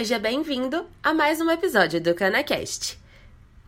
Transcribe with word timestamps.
seja 0.00 0.18
bem-vindo 0.18 0.86
a 1.02 1.12
mais 1.12 1.42
um 1.42 1.50
episódio 1.50 2.00
do 2.00 2.14
CanaCast. 2.14 2.98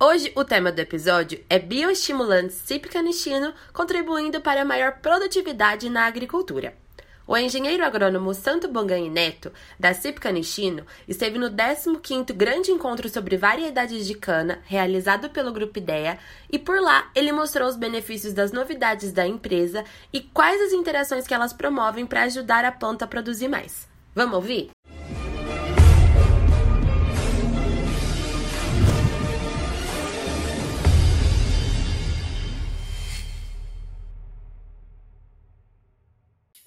Hoje 0.00 0.32
o 0.34 0.42
tema 0.42 0.72
do 0.72 0.78
episódio 0.78 1.44
é 1.46 1.58
bioestimulantes 1.58 2.56
cipcanistino 2.56 3.52
contribuindo 3.70 4.40
para 4.40 4.62
a 4.62 4.64
maior 4.64 4.92
produtividade 4.92 5.90
na 5.90 6.06
agricultura. 6.06 6.72
O 7.26 7.36
engenheiro 7.36 7.84
agrônomo 7.84 8.32
Santo 8.32 8.66
Bongani 8.66 9.10
Neto, 9.10 9.52
da 9.78 9.92
Cipcanistino, 9.92 10.86
esteve 11.06 11.38
no 11.38 11.50
15º 11.50 12.32
Grande 12.32 12.70
Encontro 12.70 13.10
sobre 13.10 13.36
Variedades 13.36 14.06
de 14.06 14.14
Cana, 14.14 14.60
realizado 14.64 15.28
pelo 15.28 15.52
Grupo 15.52 15.78
IDEA, 15.78 16.18
e 16.50 16.58
por 16.58 16.80
lá 16.80 17.10
ele 17.14 17.30
mostrou 17.30 17.68
os 17.68 17.76
benefícios 17.76 18.32
das 18.32 18.52
novidades 18.52 19.12
da 19.12 19.26
empresa 19.26 19.84
e 20.10 20.20
quais 20.20 20.62
as 20.62 20.72
interações 20.72 21.26
que 21.26 21.34
elas 21.34 21.52
promovem 21.52 22.06
para 22.06 22.22
ajudar 22.22 22.64
a 22.64 22.72
planta 22.72 23.04
a 23.04 23.08
produzir 23.08 23.48
mais. 23.48 23.86
Vamos 24.14 24.36
ouvir? 24.36 24.70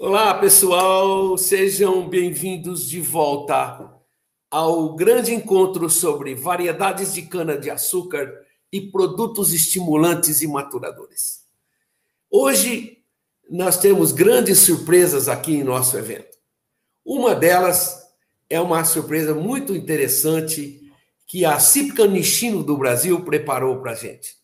Olá, 0.08 0.36
pessoal, 0.36 1.36
sejam 1.36 2.08
bem-vindos 2.08 2.88
de 2.88 3.02
volta 3.02 3.92
ao 4.52 4.96
grande 4.96 5.34
encontro 5.34 5.90
sobre 5.90 6.36
variedades 6.36 7.12
de 7.12 7.24
cana-de-açúcar 7.24 8.32
e 8.72 8.80
produtos 8.80 9.52
estimulantes 9.52 10.44
e 10.44 10.48
maturadores. 10.48 11.48
Hoje 12.30 13.00
nós 13.50 13.80
temos 13.80 14.12
grandes 14.12 14.60
surpresas 14.60 15.28
aqui 15.28 15.56
em 15.56 15.64
nosso 15.64 15.98
evento. 15.98 16.38
Uma 17.04 17.34
delas 17.34 18.08
é 18.48 18.62
uma 18.62 18.86
surpresa 18.86 19.34
muito 19.34 19.76
interessante 19.76 20.88
que 21.26 21.44
a 21.46 21.58
Cipca 21.58 22.06
Nishino 22.06 22.62
do 22.62 22.78
Brasil 22.78 23.26
preparou 23.26 23.82
para 23.82 23.94
a 23.94 23.96
gente. 23.96 24.38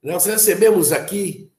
Nós 0.00 0.26
recebemos 0.26 0.92
aqui 0.92 1.50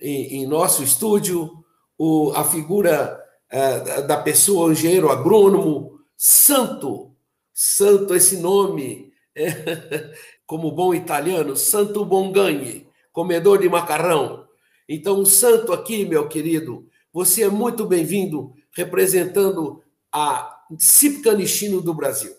em, 0.00 0.42
em 0.42 0.46
nosso 0.48 0.82
estúdio 0.82 1.63
o, 1.98 2.32
a 2.34 2.44
figura 2.44 3.20
é, 3.50 4.02
da 4.02 4.16
pessoa, 4.16 4.72
engenheiro 4.72 5.10
agrônomo, 5.10 6.00
santo, 6.16 7.14
santo 7.52 8.14
esse 8.14 8.38
nome, 8.38 9.12
é, 9.34 10.12
como 10.46 10.72
bom 10.72 10.94
italiano, 10.94 11.56
Santo 11.56 12.04
Bonganhe, 12.04 12.86
comedor 13.12 13.58
de 13.58 13.68
macarrão. 13.68 14.46
Então, 14.88 15.24
santo 15.24 15.72
aqui, 15.72 16.04
meu 16.04 16.28
querido, 16.28 16.86
você 17.12 17.44
é 17.44 17.48
muito 17.48 17.86
bem-vindo 17.86 18.52
representando 18.76 19.82
a 20.12 20.62
Cipcanistino 20.78 21.80
do 21.80 21.94
Brasil. 21.94 22.32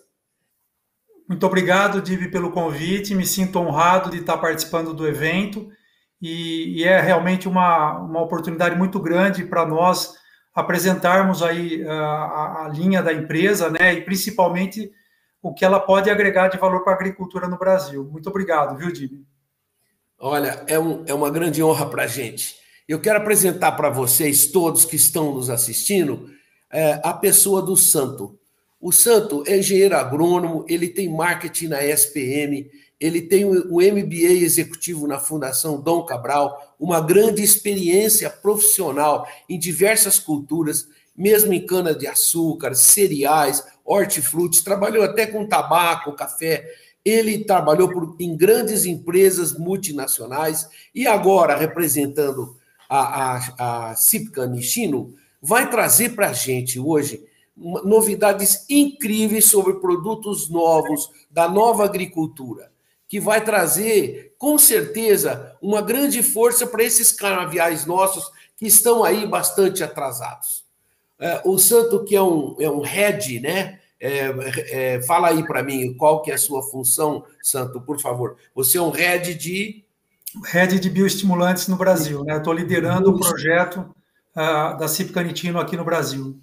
Muito 1.28 1.44
obrigado, 1.44 2.00
Divi, 2.00 2.30
pelo 2.30 2.52
convite. 2.52 3.14
Me 3.14 3.26
sinto 3.26 3.58
honrado 3.58 4.10
de 4.10 4.18
estar 4.18 4.38
participando 4.38 4.94
do 4.94 5.08
evento 5.08 5.68
e, 6.20 6.80
e 6.80 6.84
é 6.84 7.00
realmente 7.00 7.48
uma, 7.48 7.98
uma 7.98 8.22
oportunidade 8.22 8.76
muito 8.76 9.00
grande 9.00 9.44
para 9.44 9.66
nós 9.66 10.14
apresentarmos 10.54 11.42
aí 11.42 11.86
a, 11.86 11.94
a, 11.94 12.64
a, 12.64 12.68
linha 12.68 13.02
da 13.02 13.12
empresa, 13.12 13.70
né, 13.70 13.92
e 13.92 14.00
principalmente 14.00 14.90
o 15.42 15.52
que 15.52 15.64
ela 15.64 15.78
pode 15.78 16.08
agregar 16.08 16.48
de 16.48 16.56
valor 16.56 16.82
para 16.82 16.94
a 16.94 16.96
agricultura 16.96 17.46
no 17.46 17.58
Brasil. 17.58 18.04
Muito 18.10 18.28
obrigado, 18.30 18.76
viu, 18.76 18.90
Dib? 18.90 19.22
Olha, 20.18 20.64
é, 20.66 20.78
um, 20.78 21.04
é 21.06 21.12
uma 21.12 21.30
grande 21.30 21.62
honra 21.62 21.90
para 21.90 22.04
a 22.04 22.06
gente. 22.06 22.56
Eu 22.88 23.00
quero 23.00 23.18
apresentar 23.18 23.72
para 23.72 23.90
vocês, 23.90 24.46
todos 24.46 24.84
que 24.84 24.96
estão 24.96 25.34
nos 25.34 25.50
assistindo, 25.50 26.30
é, 26.72 27.00
a 27.04 27.12
pessoa 27.12 27.60
do 27.60 27.76
Santo. 27.76 28.38
O 28.86 28.92
Santo 28.92 29.42
é 29.48 29.58
engenheiro 29.58 29.96
agrônomo, 29.96 30.64
ele 30.68 30.86
tem 30.86 31.08
marketing 31.08 31.66
na 31.66 31.82
SPM, 31.82 32.70
ele 33.00 33.20
tem 33.20 33.44
o 33.44 33.80
MBA 33.80 34.44
executivo 34.44 35.08
na 35.08 35.18
Fundação 35.18 35.80
Dom 35.80 36.04
Cabral, 36.04 36.76
uma 36.78 37.00
grande 37.00 37.42
experiência 37.42 38.30
profissional 38.30 39.26
em 39.48 39.58
diversas 39.58 40.20
culturas, 40.20 40.86
mesmo 41.16 41.52
em 41.52 41.66
cana-de-açúcar, 41.66 42.76
cereais, 42.76 43.66
hortifrutis, 43.84 44.62
trabalhou 44.62 45.02
até 45.02 45.26
com 45.26 45.48
tabaco, 45.48 46.12
café. 46.12 46.64
Ele 47.04 47.42
trabalhou 47.42 47.90
por, 47.90 48.14
em 48.20 48.36
grandes 48.36 48.84
empresas 48.84 49.58
multinacionais 49.58 50.68
e 50.94 51.08
agora, 51.08 51.56
representando 51.56 52.56
a, 52.88 53.34
a, 53.34 53.90
a 53.90 53.94
vai 55.42 55.68
trazer 55.68 56.14
para 56.14 56.28
a 56.28 56.32
gente 56.32 56.78
hoje 56.78 57.24
novidades 57.56 58.66
incríveis 58.68 59.46
sobre 59.46 59.74
produtos 59.74 60.50
novos 60.50 61.10
da 61.30 61.48
nova 61.48 61.84
agricultura 61.84 62.70
que 63.08 63.20
vai 63.20 63.42
trazer, 63.42 64.34
com 64.36 64.58
certeza, 64.58 65.56
uma 65.62 65.80
grande 65.80 66.22
força 66.22 66.66
para 66.66 66.82
esses 66.82 67.12
canaviais 67.12 67.86
nossos 67.86 68.30
que 68.56 68.66
estão 68.66 69.04
aí 69.04 69.26
bastante 69.26 69.84
atrasados. 69.84 70.64
É, 71.18 71.40
o 71.44 71.58
Santo, 71.58 72.04
que 72.04 72.16
é 72.16 72.22
um, 72.22 72.56
é 72.58 72.68
um 72.68 72.80
head, 72.80 73.40
né? 73.40 73.80
É, 73.98 74.26
é, 74.68 75.02
fala 75.02 75.28
aí 75.28 75.46
para 75.46 75.62
mim 75.62 75.94
qual 75.94 76.20
que 76.20 76.30
é 76.30 76.34
a 76.34 76.38
sua 76.38 76.62
função, 76.62 77.24
Santo, 77.42 77.80
por 77.80 78.00
favor. 78.00 78.36
Você 78.54 78.76
é 78.76 78.82
um 78.82 78.90
head 78.90 79.34
de. 79.34 79.84
Head 80.44 80.78
de 80.78 80.90
bioestimulantes 80.90 81.68
no 81.68 81.76
Brasil, 81.76 82.22
né? 82.24 82.36
Estou 82.36 82.52
liderando 82.52 83.10
o 83.10 83.18
projeto 83.18 83.78
uh, 84.32 84.76
da 84.76 84.86
CIP 84.86 85.12
Canitino 85.12 85.58
aqui 85.58 85.76
no 85.76 85.84
Brasil. 85.84 86.38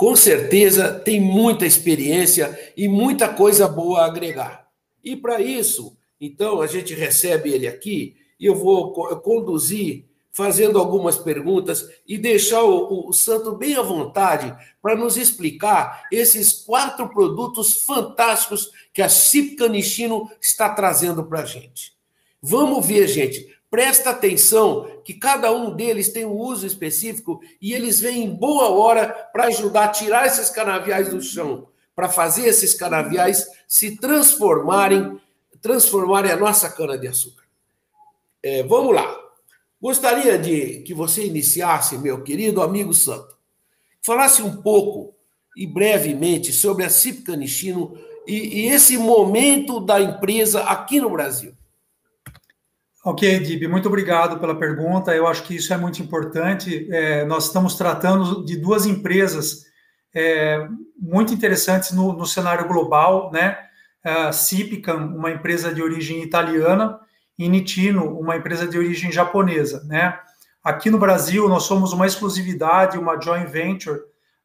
Com 0.00 0.16
certeza 0.16 0.98
tem 0.98 1.20
muita 1.20 1.66
experiência 1.66 2.58
e 2.74 2.88
muita 2.88 3.28
coisa 3.28 3.68
boa 3.68 4.00
a 4.00 4.06
agregar. 4.06 4.66
E 5.04 5.14
para 5.14 5.42
isso, 5.42 5.94
então, 6.18 6.62
a 6.62 6.66
gente 6.66 6.94
recebe 6.94 7.52
ele 7.52 7.68
aqui 7.68 8.16
e 8.40 8.46
eu 8.46 8.54
vou 8.54 8.94
conduzir 9.20 10.06
fazendo 10.32 10.78
algumas 10.78 11.18
perguntas 11.18 11.86
e 12.08 12.16
deixar 12.16 12.62
o, 12.62 13.10
o 13.10 13.12
Santo 13.12 13.54
bem 13.56 13.76
à 13.76 13.82
vontade 13.82 14.56
para 14.80 14.96
nos 14.96 15.18
explicar 15.18 16.06
esses 16.10 16.50
quatro 16.50 17.06
produtos 17.10 17.84
fantásticos 17.84 18.70
que 18.94 19.02
a 19.02 19.08
Cipca 19.10 19.68
Nishino 19.68 20.30
está 20.40 20.70
trazendo 20.70 21.24
para 21.24 21.40
a 21.40 21.44
gente. 21.44 21.92
Vamos 22.40 22.86
ver, 22.86 23.06
gente. 23.06 23.49
Presta 23.70 24.10
atenção 24.10 25.00
que 25.04 25.14
cada 25.14 25.52
um 25.52 25.70
deles 25.70 26.12
tem 26.12 26.26
um 26.26 26.36
uso 26.36 26.66
específico 26.66 27.40
e 27.62 27.72
eles 27.72 28.00
vêm 28.00 28.24
em 28.24 28.34
boa 28.34 28.68
hora 28.70 29.08
para 29.32 29.44
ajudar 29.44 29.84
a 29.84 29.88
tirar 29.88 30.26
esses 30.26 30.50
canaviais 30.50 31.08
do 31.08 31.22
chão 31.22 31.68
para 31.94 32.08
fazer 32.08 32.48
esses 32.48 32.74
canaviais 32.74 33.46
se 33.68 33.96
transformarem, 33.96 35.20
transformarem 35.62 36.32
a 36.32 36.36
nossa 36.36 36.68
cana-de-açúcar. 36.68 37.44
É, 38.42 38.62
vamos 38.64 38.94
lá. 38.94 39.16
Gostaria 39.80 40.38
de 40.38 40.80
que 40.80 40.92
você 40.92 41.24
iniciasse, 41.24 41.96
meu 41.96 42.22
querido 42.22 42.62
amigo 42.62 42.92
Santo, 42.92 43.36
falasse 44.02 44.42
um 44.42 44.60
pouco 44.62 45.14
e 45.56 45.66
brevemente 45.66 46.52
sobre 46.52 46.84
a 46.84 47.36
Nishino 47.36 47.96
e, 48.26 48.62
e 48.62 48.66
esse 48.66 48.98
momento 48.98 49.78
da 49.78 50.00
empresa 50.00 50.62
aqui 50.64 51.00
no 51.00 51.10
Brasil. 51.10 51.54
Ok, 53.02 53.40
Dib, 53.40 53.66
muito 53.66 53.88
obrigado 53.88 54.38
pela 54.38 54.54
pergunta. 54.54 55.14
Eu 55.14 55.26
acho 55.26 55.42
que 55.44 55.56
isso 55.56 55.72
é 55.72 55.76
muito 55.76 56.02
importante. 56.02 56.86
É, 56.92 57.24
nós 57.24 57.46
estamos 57.46 57.74
tratando 57.74 58.44
de 58.44 58.58
duas 58.58 58.84
empresas 58.84 59.64
é, 60.14 60.68
muito 60.98 61.32
interessantes 61.32 61.92
no, 61.92 62.12
no, 62.12 62.26
cenário 62.26 62.68
global, 62.68 63.30
né? 63.32 63.56
A 64.04 64.32
Cipicam, 64.32 65.14
uma 65.16 65.30
empresa 65.30 65.72
de 65.72 65.82
origem 65.82 66.22
italiana, 66.22 67.00
e 67.38 67.48
Nitino, 67.48 68.18
uma 68.18 68.36
empresa 68.36 68.66
de 68.66 68.76
origem 68.76 69.10
japonesa, 69.10 69.82
né? 69.84 70.18
Aqui 70.62 70.90
no 70.90 70.98
Brasil, 70.98 71.48
nós 71.48 71.62
somos 71.62 71.94
uma 71.94 72.06
exclusividade, 72.06 72.98
uma 72.98 73.18
joint 73.18 73.48
venture 73.50 73.98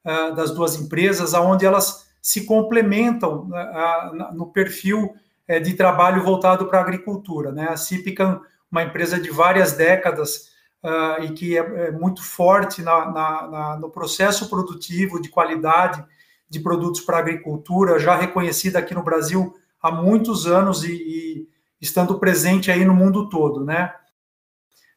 uh, 0.05 0.33
das 0.33 0.51
duas 0.51 0.79
empresas, 0.79 1.33
aonde 1.33 1.65
elas 1.65 2.05
se 2.21 2.45
complementam 2.45 3.49
uh, 3.49 4.33
no 4.33 4.47
perfil 4.47 5.03
uh, 5.03 5.15
de 5.47 5.73
trabalho 5.73 6.23
voltado 6.23 6.67
para 6.67 6.79
a 6.79 6.81
agricultura, 6.81 7.51
né? 7.51 7.67
A 7.69 7.77
Cipicam, 7.77 8.41
uma 8.71 8.83
empresa 8.83 9.19
de 9.19 9.29
várias 9.29 9.73
décadas 9.73 10.49
uh, 10.83 11.23
e 11.23 11.33
que 11.33 11.57
é, 11.57 11.61
é 11.61 11.91
muito 11.91 12.23
forte 12.23 12.81
na, 12.81 13.11
na, 13.11 13.47
na, 13.47 13.77
no 13.77 13.89
processo 13.89 14.49
produtivo 14.49 15.21
de 15.21 15.29
qualidade 15.29 16.03
de 16.49 16.59
produtos 16.59 17.01
para 17.01 17.17
a 17.17 17.19
agricultura, 17.19 17.99
já 17.99 18.15
reconhecida 18.15 18.79
aqui 18.79 18.93
no 18.93 19.03
Brasil 19.03 19.55
há 19.81 19.91
muitos 19.91 20.47
anos 20.47 20.83
e, 20.83 20.93
e 20.93 21.47
estando 21.81 22.19
presente 22.19 22.71
aí 22.71 22.85
no 22.85 22.93
mundo 22.93 23.29
todo, 23.29 23.63
né? 23.63 23.93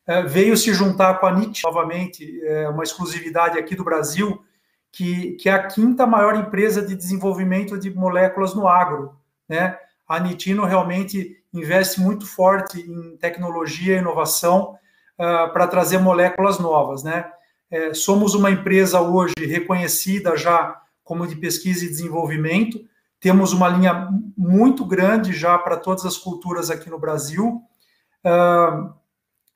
É, 0.06 0.22
veio 0.22 0.56
se 0.56 0.72
juntar 0.72 1.20
com 1.20 1.26
a 1.26 1.32
NIT, 1.32 1.62
novamente, 1.64 2.40
é 2.42 2.66
uma 2.68 2.82
exclusividade 2.82 3.58
aqui 3.58 3.76
do 3.76 3.84
Brasil, 3.84 4.42
que, 4.90 5.32
que 5.32 5.50
é 5.50 5.52
a 5.52 5.66
quinta 5.66 6.06
maior 6.06 6.34
empresa 6.34 6.80
de 6.80 6.94
desenvolvimento 6.94 7.78
de 7.78 7.90
moléculas 7.94 8.54
no 8.54 8.66
agro, 8.66 9.14
né? 9.46 9.78
A 10.08 10.18
Nitino 10.18 10.64
realmente 10.64 11.36
investe 11.52 12.00
muito 12.00 12.26
forte 12.26 12.80
em 12.80 13.16
tecnologia 13.18 13.96
e 13.96 13.98
inovação 13.98 14.78
uh, 15.18 15.52
para 15.52 15.66
trazer 15.66 15.98
moléculas 15.98 16.58
novas, 16.58 17.02
né? 17.02 17.30
É, 17.70 17.92
somos 17.92 18.34
uma 18.34 18.50
empresa 18.50 19.00
hoje 19.00 19.34
reconhecida 19.40 20.34
já 20.36 20.80
como 21.04 21.26
de 21.26 21.36
pesquisa 21.36 21.84
e 21.84 21.88
desenvolvimento. 21.88 22.80
Temos 23.20 23.52
uma 23.52 23.68
linha 23.68 24.08
muito 24.36 24.84
grande 24.84 25.32
já 25.32 25.58
para 25.58 25.76
todas 25.76 26.06
as 26.06 26.16
culturas 26.16 26.70
aqui 26.70 26.88
no 26.88 26.98
Brasil. 26.98 27.62
Uh, 28.24 28.92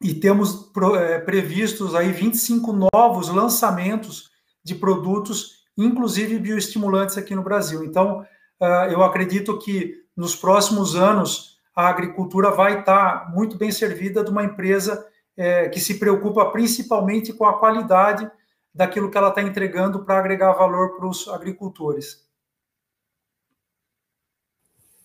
e 0.03 0.15
temos 0.15 0.71
é, 0.99 1.19
previstos 1.21 1.95
aí 1.95 2.11
25 2.11 2.89
novos 2.93 3.29
lançamentos 3.29 4.31
de 4.63 4.75
produtos, 4.75 5.65
inclusive 5.79 6.39
bioestimulantes 6.39 7.17
aqui 7.17 7.35
no 7.35 7.43
Brasil. 7.43 7.85
Então, 7.85 8.21
uh, 8.61 8.91
eu 8.91 9.03
acredito 9.03 9.59
que 9.59 10.02
nos 10.17 10.37
próximos 10.37 10.95
anos 10.95 11.59
a 11.75 11.89
agricultura 11.89 12.51
vai 12.51 12.81
estar 12.81 13.33
muito 13.33 13.57
bem 13.57 13.71
servida 13.71 14.23
de 14.23 14.31
uma 14.31 14.45
empresa 14.45 15.07
é, 15.37 15.69
que 15.69 15.81
se 15.81 15.99
preocupa 15.99 16.51
principalmente 16.51 17.33
com 17.33 17.45
a 17.45 17.59
qualidade 17.59 18.31
daquilo 18.75 19.11
que 19.11 19.17
ela 19.17 19.29
está 19.29 19.43
entregando 19.43 20.05
para 20.05 20.19
agregar 20.19 20.53
valor 20.53 20.97
para 20.97 21.07
os 21.07 21.29
agricultores. 21.29 22.27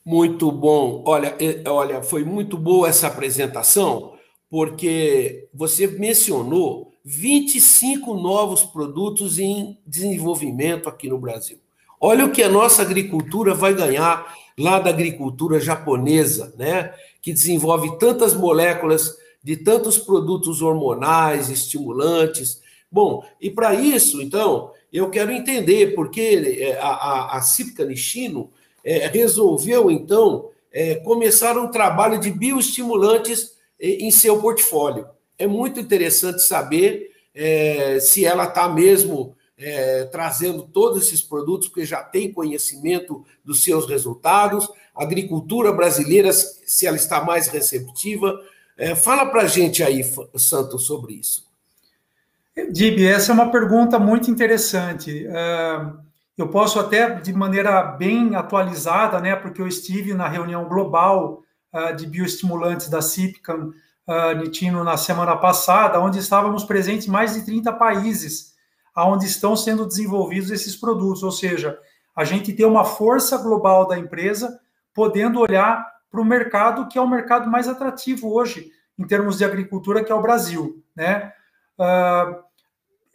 Muito 0.05 0.51
bom. 0.51 1.03
Olha, 1.05 1.35
olha, 1.67 2.01
foi 2.01 2.23
muito 2.23 2.57
boa 2.57 2.87
essa 2.87 3.07
apresentação, 3.07 4.17
porque 4.49 5.49
você 5.53 5.85
mencionou 5.87 6.93
25 7.03 8.13
novos 8.13 8.63
produtos 8.63 9.37
em 9.37 9.81
desenvolvimento 9.85 10.87
aqui 10.87 11.09
no 11.09 11.19
Brasil. 11.19 11.59
Olha 11.99 12.25
o 12.25 12.31
que 12.31 12.43
a 12.43 12.49
nossa 12.49 12.81
agricultura 12.81 13.53
vai 13.53 13.73
ganhar 13.73 14.35
lá 14.57 14.79
da 14.79 14.89
agricultura 14.89 15.59
japonesa, 15.59 16.53
né? 16.57 16.93
Que 17.21 17.33
desenvolve 17.33 17.97
tantas 17.97 18.33
moléculas 18.33 19.17
de 19.43 19.55
tantos 19.55 19.97
produtos 19.97 20.61
hormonais, 20.61 21.49
estimulantes. 21.49 22.61
Bom, 22.91 23.23
e 23.39 23.49
para 23.49 23.73
isso, 23.73 24.21
então, 24.21 24.71
eu 24.91 25.09
quero 25.09 25.31
entender 25.31 25.93
porque 25.93 26.57
é, 26.59 26.79
a, 26.79 26.87
a, 26.87 27.37
a 27.37 27.41
Cipca 27.41 27.85
Nishino 27.85 28.49
é, 28.83 29.07
resolveu, 29.07 29.91
então, 29.91 30.49
é, 30.71 30.95
começar 30.95 31.57
um 31.57 31.69
trabalho 31.69 32.19
de 32.19 32.31
bioestimulantes 32.31 33.57
em 33.79 34.09
seu 34.09 34.41
portfólio. 34.41 35.07
É 35.37 35.45
muito 35.45 35.79
interessante 35.79 36.41
saber 36.41 37.11
é, 37.33 37.99
se 37.99 38.25
ela 38.25 38.45
está 38.45 38.67
mesmo 38.67 39.35
é, 39.57 40.05
trazendo 40.05 40.63
todos 40.63 41.07
esses 41.07 41.21
produtos, 41.21 41.67
porque 41.67 41.85
já 41.85 42.03
tem 42.03 42.31
conhecimento 42.31 43.25
dos 43.43 43.63
seus 43.63 43.87
resultados, 43.87 44.69
a 44.95 45.03
agricultura 45.03 45.71
brasileira, 45.71 46.31
se 46.31 46.85
ela 46.85 46.97
está 46.97 47.23
mais 47.23 47.47
receptiva. 47.47 48.39
É, 48.77 48.93
fala 48.95 49.25
para 49.25 49.41
a 49.41 49.47
gente 49.47 49.83
aí, 49.83 50.03
Santos, 50.35 50.85
sobre 50.85 51.13
isso. 51.13 51.47
Dib, 52.71 52.99
essa 53.05 53.31
é 53.31 53.33
uma 53.33 53.51
pergunta 53.51 53.99
muito 53.99 54.31
interessante. 54.31 55.27
Uh, 55.27 55.99
eu 56.37 56.47
posso 56.47 56.79
até, 56.79 57.15
de 57.15 57.31
maneira 57.33 57.83
bem 57.83 58.35
atualizada, 58.35 59.19
né, 59.19 59.35
porque 59.35 59.61
eu 59.61 59.67
estive 59.67 60.13
na 60.13 60.27
reunião 60.27 60.65
global 60.67 61.43
uh, 61.73 61.95
de 61.95 62.07
bioestimulantes 62.07 62.89
da 62.89 63.01
CIPCAM, 63.01 63.71
uh, 64.07 64.37
Nitino, 64.37 64.83
na 64.83 64.97
semana 64.97 65.35
passada, 65.35 65.99
onde 65.99 66.17
estávamos 66.17 66.63
presentes 66.63 67.07
mais 67.07 67.35
de 67.35 67.45
30 67.45 67.71
países, 67.73 68.55
onde 69.05 69.25
estão 69.25 69.55
sendo 69.55 69.85
desenvolvidos 69.85 70.51
esses 70.51 70.75
produtos. 70.75 71.23
Ou 71.23 71.31
seja, 71.31 71.77
a 72.15 72.23
gente 72.23 72.53
tem 72.53 72.65
uma 72.65 72.83
força 72.83 73.37
global 73.37 73.87
da 73.87 73.97
empresa 73.97 74.59
podendo 74.93 75.39
olhar 75.39 75.85
para 76.09 76.21
o 76.21 76.25
mercado 76.25 76.87
que 76.87 76.97
é 76.97 77.01
o 77.01 77.07
mercado 77.07 77.49
mais 77.49 77.67
atrativo 77.67 78.33
hoje, 78.33 78.71
em 78.97 79.05
termos 79.05 79.37
de 79.37 79.45
agricultura, 79.45 80.03
que 80.03 80.11
é 80.11 80.15
o 80.15 80.21
Brasil. 80.21 80.83
Né? 80.95 81.31
Uh, 81.77 82.47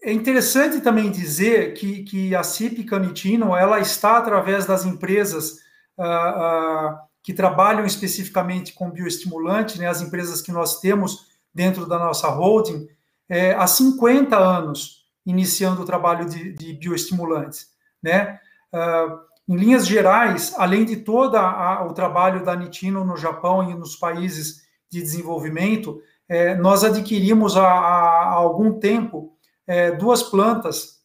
é 0.02 0.12
interessante 0.12 0.80
também 0.80 1.10
dizer 1.10 1.74
que, 1.74 2.04
que 2.04 2.34
a 2.34 2.42
CIP 2.42 2.84
Canitino 2.84 3.56
ela 3.56 3.80
está 3.80 4.18
através 4.18 4.66
das 4.66 4.84
empresas 4.84 5.58
uh, 5.98 6.92
uh, 6.92 6.98
que 7.22 7.32
trabalham 7.32 7.84
especificamente 7.84 8.72
com 8.72 8.90
bioestimulante, 8.90 9.78
né, 9.78 9.86
as 9.86 10.00
empresas 10.00 10.42
que 10.42 10.50
nós 10.50 10.80
temos 10.80 11.26
dentro 11.54 11.86
da 11.86 11.98
nossa 11.98 12.28
holding, 12.28 12.88
é, 13.28 13.54
há 13.54 13.66
50 13.66 14.36
anos 14.36 15.01
iniciando 15.24 15.82
o 15.82 15.84
trabalho 15.84 16.28
de, 16.28 16.52
de 16.52 16.72
bioestimulantes. 16.74 17.68
Né? 18.02 18.38
Uh, 18.72 19.20
em 19.48 19.56
linhas 19.56 19.86
gerais, 19.86 20.54
além 20.56 20.84
de 20.84 20.96
todo 20.96 21.36
o 21.36 21.92
trabalho 21.92 22.44
da 22.44 22.54
Nitino 22.54 23.04
no 23.04 23.16
Japão 23.16 23.68
e 23.68 23.74
nos 23.74 23.96
países 23.96 24.62
de 24.90 25.02
desenvolvimento, 25.02 26.00
é, 26.28 26.54
nós 26.54 26.84
adquirimos 26.84 27.56
há, 27.56 27.66
há 27.66 28.32
algum 28.32 28.78
tempo 28.78 29.36
é, 29.66 29.90
duas 29.92 30.22
plantas. 30.22 31.00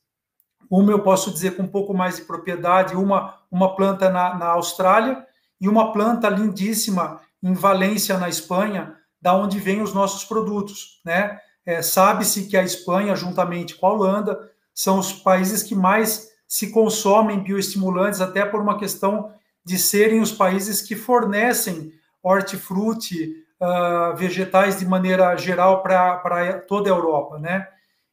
Uma 0.69 0.91
eu 0.91 0.99
posso 0.99 1.31
dizer 1.31 1.55
com 1.55 1.63
um 1.63 1.67
pouco 1.67 1.93
mais 1.93 2.17
de 2.17 2.23
propriedade, 2.23 2.95
uma, 2.95 3.35
uma 3.49 3.75
planta 3.75 4.09
na, 4.09 4.35
na 4.35 4.47
Austrália 4.47 5.25
e 5.59 5.67
uma 5.67 5.91
planta 5.91 6.29
lindíssima 6.29 7.19
em 7.41 7.53
Valência, 7.53 8.17
na 8.17 8.29
Espanha, 8.29 8.95
da 9.21 9.33
onde 9.33 9.59
vêm 9.59 9.81
os 9.81 9.93
nossos 9.93 10.23
produtos. 10.23 11.01
Né? 11.03 11.39
É, 11.67 11.81
Sabe-se 11.81 12.45
que 12.45 12.55
a 12.55 12.63
Espanha, 12.63 13.13
juntamente 13.13 13.75
com 13.75 13.87
a 13.87 13.91
Holanda, 13.91 14.49
são 14.73 14.99
os 14.99 15.11
países 15.11 15.61
que 15.61 15.75
mais 15.75 16.29
se 16.47 16.71
consomem 16.71 17.43
bioestimulantes, 17.43 18.21
até 18.21 18.45
por 18.45 18.61
uma 18.61 18.79
questão 18.79 19.33
de 19.65 19.77
serem 19.77 20.21
os 20.21 20.31
países 20.31 20.81
que 20.81 20.95
fornecem 20.95 21.91
hortifruti, 22.23 23.43
uh, 23.59 24.15
vegetais 24.15 24.79
de 24.79 24.85
maneira 24.85 25.35
geral 25.35 25.83
para 25.83 26.57
toda 26.69 26.89
a 26.89 26.95
Europa, 26.95 27.37
né? 27.37 27.67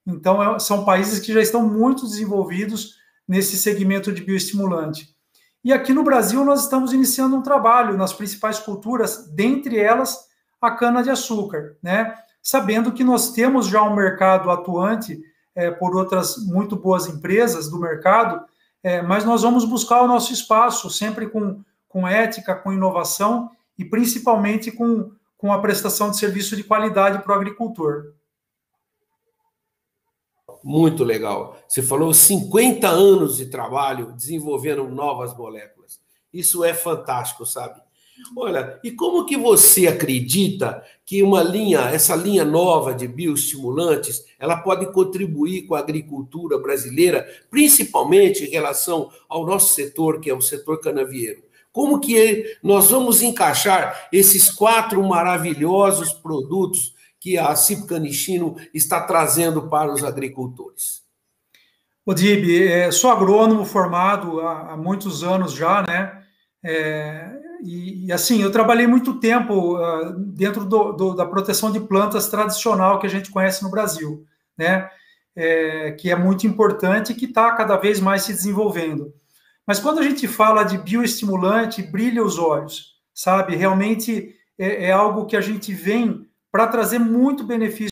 Então, 0.05 0.57
é, 0.57 0.59
são 0.59 0.85
países 0.85 1.21
que 1.21 1.33
já 1.33 1.41
estão 1.41 1.63
muito 1.63 2.05
desenvolvidos 2.07 2.97
nesse 3.27 3.57
segmento 3.57 4.13
de 4.13 4.23
bioestimulante. 4.23 5.15
E 5.63 5.73
aqui 5.73 5.93
no 5.95 6.03
Brasil, 6.03 6.45
nós 6.45 6.65
estamos 6.65 6.93
iniciando 6.93 7.37
um 7.37 7.43
trabalho 7.43 7.97
nas 7.97 8.13
principais 8.13 8.59
culturas, 8.59 9.29
dentre 9.33 9.79
elas 9.79 10.27
a 10.61 10.73
cana-de-açúcar, 10.73 11.77
né? 11.81 12.17
Sabendo 12.45 12.93
que 12.93 13.03
nós 13.03 13.33
temos 13.33 13.67
já 13.67 13.83
um 13.83 13.95
mercado 13.95 14.51
atuante 14.51 15.19
é, 15.55 15.71
por 15.71 15.97
outras 15.97 16.37
muito 16.47 16.77
boas 16.77 17.07
empresas 17.07 17.71
do 17.71 17.81
mercado, 17.81 18.45
é, 18.83 19.01
mas 19.01 19.25
nós 19.25 19.41
vamos 19.41 19.65
buscar 19.65 20.03
o 20.03 20.07
nosso 20.07 20.31
espaço, 20.31 20.91
sempre 20.91 21.27
com, 21.27 21.65
com 21.89 22.07
ética, 22.07 22.55
com 22.55 22.71
inovação 22.71 23.51
e 23.79 23.85
principalmente 23.85 24.71
com, 24.71 25.11
com 25.39 25.55
a 25.55 25.59
prestação 25.59 26.11
de 26.11 26.19
serviço 26.19 26.55
de 26.55 26.63
qualidade 26.63 27.23
para 27.23 27.33
o 27.33 27.35
agricultor. 27.35 28.13
Muito 30.63 31.03
legal. 31.03 31.59
Você 31.67 31.83
falou 31.83 32.13
50 32.13 32.87
anos 32.89 33.39
de 33.39 33.47
trabalho 33.47 34.13
desenvolvendo 34.13 34.87
novas 34.87 35.35
moléculas. 35.35 35.99
Isso 36.31 36.63
é 36.63 36.75
fantástico, 36.75 37.47
sabe? 37.47 37.81
Olha, 38.37 38.79
e 38.83 38.91
como 38.91 39.27
que 39.27 39.37
você 39.37 39.87
acredita 39.87 40.83
que 41.05 41.23
uma 41.23 41.43
linha, 41.43 41.81
essa 41.81 42.15
linha 42.15 42.45
nova 42.45 42.95
de 42.95 43.07
bioestimulantes, 43.07 44.25
ela 44.39 44.57
pode 44.57 44.91
contribuir 44.93 45.63
com 45.63 45.75
a 45.75 45.81
agricultura 45.81 46.59
brasileira, 46.59 47.27
principalmente 47.51 48.45
em 48.45 48.51
relação 48.51 49.11
ao 49.29 49.45
nosso 49.45 49.75
setor, 49.75 50.21
que 50.21 50.31
é 50.31 50.35
o 50.35 50.41
setor 50.41 50.81
canavieiro? 50.81 51.43
Como 51.73 52.01
que 52.01 52.57
nós 52.63 52.91
vamos 52.91 53.21
encaixar 53.21 54.09
esses 54.13 54.49
quatro 54.49 55.03
maravilhosos 55.03 56.13
produtos 56.13 56.95
que 57.19 57.37
a 57.37 57.55
CIP 57.57 57.87
Canichino 57.87 58.57
está 58.73 59.01
trazendo 59.01 59.69
para 59.69 59.93
os 59.93 60.05
agricultores? 60.05 61.03
Odib, 62.07 62.69
é, 62.69 62.93
sou 62.93 63.11
agrônomo 63.11 63.65
formado 63.65 64.41
há, 64.41 64.77
muitos 64.77 65.25
anos 65.25 65.53
já, 65.53 65.83
né? 65.83 66.23
É, 66.63 67.44
e, 67.65 68.07
e, 68.07 68.13
assim, 68.13 68.43
eu 68.43 68.53
trabalhei 68.53 68.87
muito 68.87 69.19
tempo 69.19 69.79
uh, 69.79 70.13
dentro 70.19 70.65
do, 70.65 70.93
do, 70.93 71.15
da 71.15 71.25
proteção 71.25 71.73
de 71.73 71.81
plantas 71.81 72.29
tradicional 72.29 72.99
que 72.99 73.07
a 73.07 73.11
gente 73.11 73.31
conhece 73.31 73.63
no 73.63 73.71
Brasil, 73.71 74.25
né? 74.57 74.89
É, 75.37 75.93
que 75.93 76.11
é 76.11 76.15
muito 76.15 76.47
importante 76.47 77.11
e 77.11 77.15
que 77.15 77.25
está 77.25 77.51
cada 77.53 77.77
vez 77.77 77.99
mais 77.99 78.23
se 78.23 78.33
desenvolvendo. 78.33 79.13
Mas 79.67 79.81
quando 79.81 79.99
a 79.99 80.03
gente 80.03 80.29
fala 80.29 80.63
de 80.63 80.79
bioestimulante, 80.79 81.83
brilha 81.83 82.23
os 82.23 82.39
olhos, 82.39 83.01
sabe? 83.13 83.57
Realmente 83.57 84.37
é, 84.59 84.87
é 84.87 84.93
algo 84.93 85.27
que 85.27 85.37
a 85.37 85.41
gente 85.41 85.73
vem 85.73 86.29
para 86.53 86.69
trazer 86.69 87.01
muito 87.01 87.43
benefício 87.43 87.91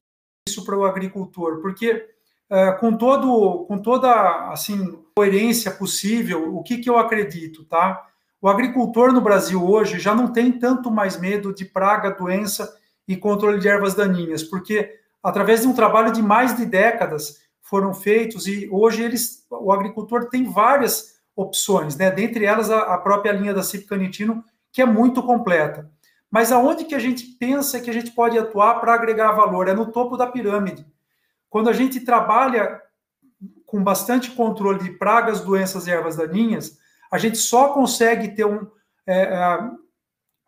para 0.64 0.76
o 0.76 0.84
agricultor, 0.84 1.60
porque 1.60 2.06
é, 2.48 2.72
com 2.72 2.96
todo 2.96 3.64
com 3.66 3.78
toda 3.78 4.50
assim 4.52 5.02
coerência 5.16 5.70
possível, 5.70 6.54
o 6.54 6.62
que, 6.62 6.78
que 6.78 6.88
eu 6.88 6.98
acredito, 6.98 7.64
tá? 7.64 8.06
O 8.42 8.48
agricultor 8.48 9.12
no 9.12 9.20
Brasil 9.20 9.64
hoje 9.64 10.00
já 10.00 10.16
não 10.16 10.32
tem 10.32 10.50
tanto 10.50 10.90
mais 10.90 11.16
medo 11.16 11.54
de 11.54 11.64
praga, 11.64 12.10
doença 12.10 12.76
e 13.06 13.16
controle 13.16 13.60
de 13.60 13.68
ervas 13.68 13.94
daninhas, 13.94 14.42
porque 14.42 14.98
através 15.22 15.60
de 15.60 15.68
um 15.68 15.72
trabalho 15.72 16.12
de 16.12 16.20
mais 16.20 16.56
de 16.56 16.66
décadas 16.66 17.36
foram 17.60 17.94
feitos 17.94 18.48
e 18.48 18.68
hoje 18.68 19.00
eles, 19.00 19.46
o 19.48 19.70
agricultor 19.70 20.28
tem 20.28 20.42
várias 20.42 21.20
opções, 21.36 21.96
né? 21.96 22.10
Dentre 22.10 22.44
elas 22.44 22.68
a, 22.68 22.80
a 22.80 22.98
própria 22.98 23.30
linha 23.30 23.54
da 23.54 23.62
Cip 23.62 23.86
Canitino, 23.86 24.44
que 24.72 24.82
é 24.82 24.86
muito 24.86 25.22
completa. 25.22 25.88
Mas 26.28 26.50
aonde 26.50 26.84
que 26.84 26.96
a 26.96 26.98
gente 26.98 27.24
pensa 27.38 27.80
que 27.80 27.90
a 27.90 27.92
gente 27.92 28.10
pode 28.10 28.36
atuar 28.36 28.80
para 28.80 28.92
agregar 28.92 29.30
valor? 29.30 29.68
É 29.68 29.72
no 29.72 29.92
topo 29.92 30.16
da 30.16 30.26
pirâmide. 30.26 30.84
Quando 31.48 31.70
a 31.70 31.72
gente 31.72 32.00
trabalha 32.00 32.82
com 33.64 33.84
bastante 33.84 34.32
controle 34.32 34.80
de 34.80 34.90
pragas, 34.90 35.42
doenças 35.42 35.86
e 35.86 35.92
ervas 35.92 36.16
daninhas, 36.16 36.81
a 37.12 37.18
gente 37.18 37.36
só 37.36 37.74
consegue 37.74 38.34
ter 38.34 38.46
um, 38.46 38.66
é, 39.06 39.22
é 39.22 39.58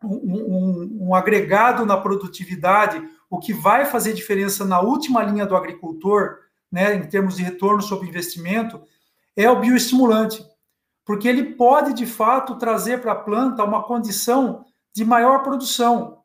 um, 0.03 0.09
um, 0.09 0.97
um 1.09 1.15
agregado 1.15 1.85
na 1.85 1.95
produtividade, 1.95 3.07
o 3.29 3.37
que 3.37 3.53
vai 3.53 3.85
fazer 3.85 4.13
diferença 4.13 4.65
na 4.65 4.81
última 4.81 5.23
linha 5.23 5.45
do 5.45 5.55
agricultor, 5.55 6.39
né, 6.71 6.95
em 6.95 7.07
termos 7.07 7.37
de 7.37 7.43
retorno 7.43 7.83
sobre 7.83 8.07
investimento, 8.07 8.81
é 9.35 9.49
o 9.49 9.59
bioestimulante, 9.59 10.43
porque 11.05 11.27
ele 11.27 11.53
pode 11.53 11.93
de 11.93 12.07
fato 12.07 12.57
trazer 12.57 12.99
para 12.99 13.11
a 13.11 13.15
planta 13.15 13.63
uma 13.63 13.83
condição 13.83 14.65
de 14.93 15.05
maior 15.05 15.43
produção. 15.43 16.19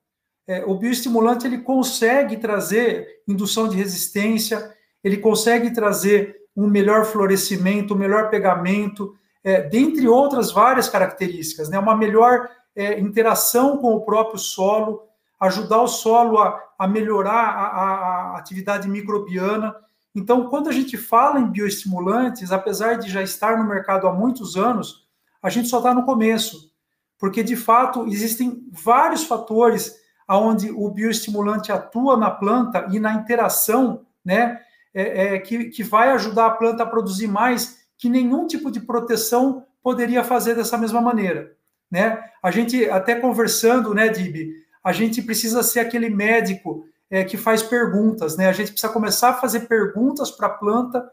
É, 0.46 0.64
o 0.64 0.74
bioestimulante 0.74 1.46
ele 1.46 1.58
consegue 1.58 2.38
trazer 2.38 3.06
indução 3.28 3.68
de 3.68 3.76
resistência, 3.76 4.74
ele 5.04 5.18
consegue 5.18 5.70
trazer 5.70 6.34
um 6.56 6.66
melhor 6.66 7.04
florescimento, 7.04 7.94
um 7.94 7.98
melhor 7.98 8.30
pegamento, 8.30 9.14
é, 9.42 9.62
dentre 9.62 10.08
outras 10.08 10.52
várias 10.52 10.88
características, 10.88 11.68
né? 11.68 11.78
uma 11.78 11.96
melhor 11.96 12.48
é, 12.74 12.98
interação 13.00 13.78
com 13.78 13.94
o 13.94 14.02
próprio 14.02 14.38
solo, 14.38 15.02
ajudar 15.40 15.80
o 15.80 15.88
solo 15.88 16.38
a, 16.38 16.60
a 16.78 16.86
melhorar 16.86 17.32
a, 17.32 17.66
a, 17.66 18.38
atividade 18.38 18.88
microbiana. 18.88 19.74
Então, 20.14 20.48
quando 20.48 20.68
a 20.68 20.72
gente 20.72 20.96
fala 20.96 21.40
em 21.40 21.50
bioestimulantes, 21.50 22.52
apesar 22.52 22.94
de 22.94 23.10
já 23.10 23.22
estar 23.22 23.56
no 23.56 23.68
mercado 23.68 24.06
há 24.06 24.12
muitos 24.12 24.56
anos, 24.56 25.08
a 25.42 25.48
gente 25.48 25.68
só 25.68 25.78
está 25.78 25.94
no 25.94 26.04
começo, 26.04 26.70
porque 27.18 27.42
de 27.42 27.56
fato 27.56 28.06
existem 28.06 28.66
vários 28.70 29.24
fatores 29.24 29.98
onde 30.28 30.70
o 30.70 30.88
bioestimulante 30.90 31.72
atua 31.72 32.16
na 32.16 32.30
planta 32.30 32.86
e 32.90 33.00
na 33.00 33.14
interação, 33.14 34.06
né, 34.24 34.60
é, 34.92 35.34
é, 35.34 35.38
que, 35.38 35.66
que 35.66 35.82
vai 35.82 36.10
ajudar 36.10 36.46
a 36.46 36.50
planta 36.50 36.82
a 36.82 36.86
produzir 36.86 37.26
mais, 37.26 37.79
que 38.00 38.08
nenhum 38.08 38.46
tipo 38.46 38.70
de 38.70 38.80
proteção 38.80 39.66
poderia 39.82 40.24
fazer 40.24 40.54
dessa 40.54 40.78
mesma 40.78 41.02
maneira. 41.02 41.54
Né? 41.90 42.18
A 42.42 42.50
gente, 42.50 42.88
até 42.88 43.14
conversando, 43.14 43.92
né, 43.92 44.08
Dib, 44.08 44.54
a 44.82 44.90
gente 44.90 45.20
precisa 45.20 45.62
ser 45.62 45.80
aquele 45.80 46.08
médico 46.08 46.86
é, 47.10 47.24
que 47.24 47.36
faz 47.36 47.62
perguntas, 47.62 48.36
né? 48.36 48.48
A 48.48 48.52
gente 48.52 48.70
precisa 48.70 48.92
começar 48.92 49.30
a 49.30 49.34
fazer 49.34 49.60
perguntas 49.60 50.30
para 50.30 50.46
a 50.46 50.50
planta 50.50 51.10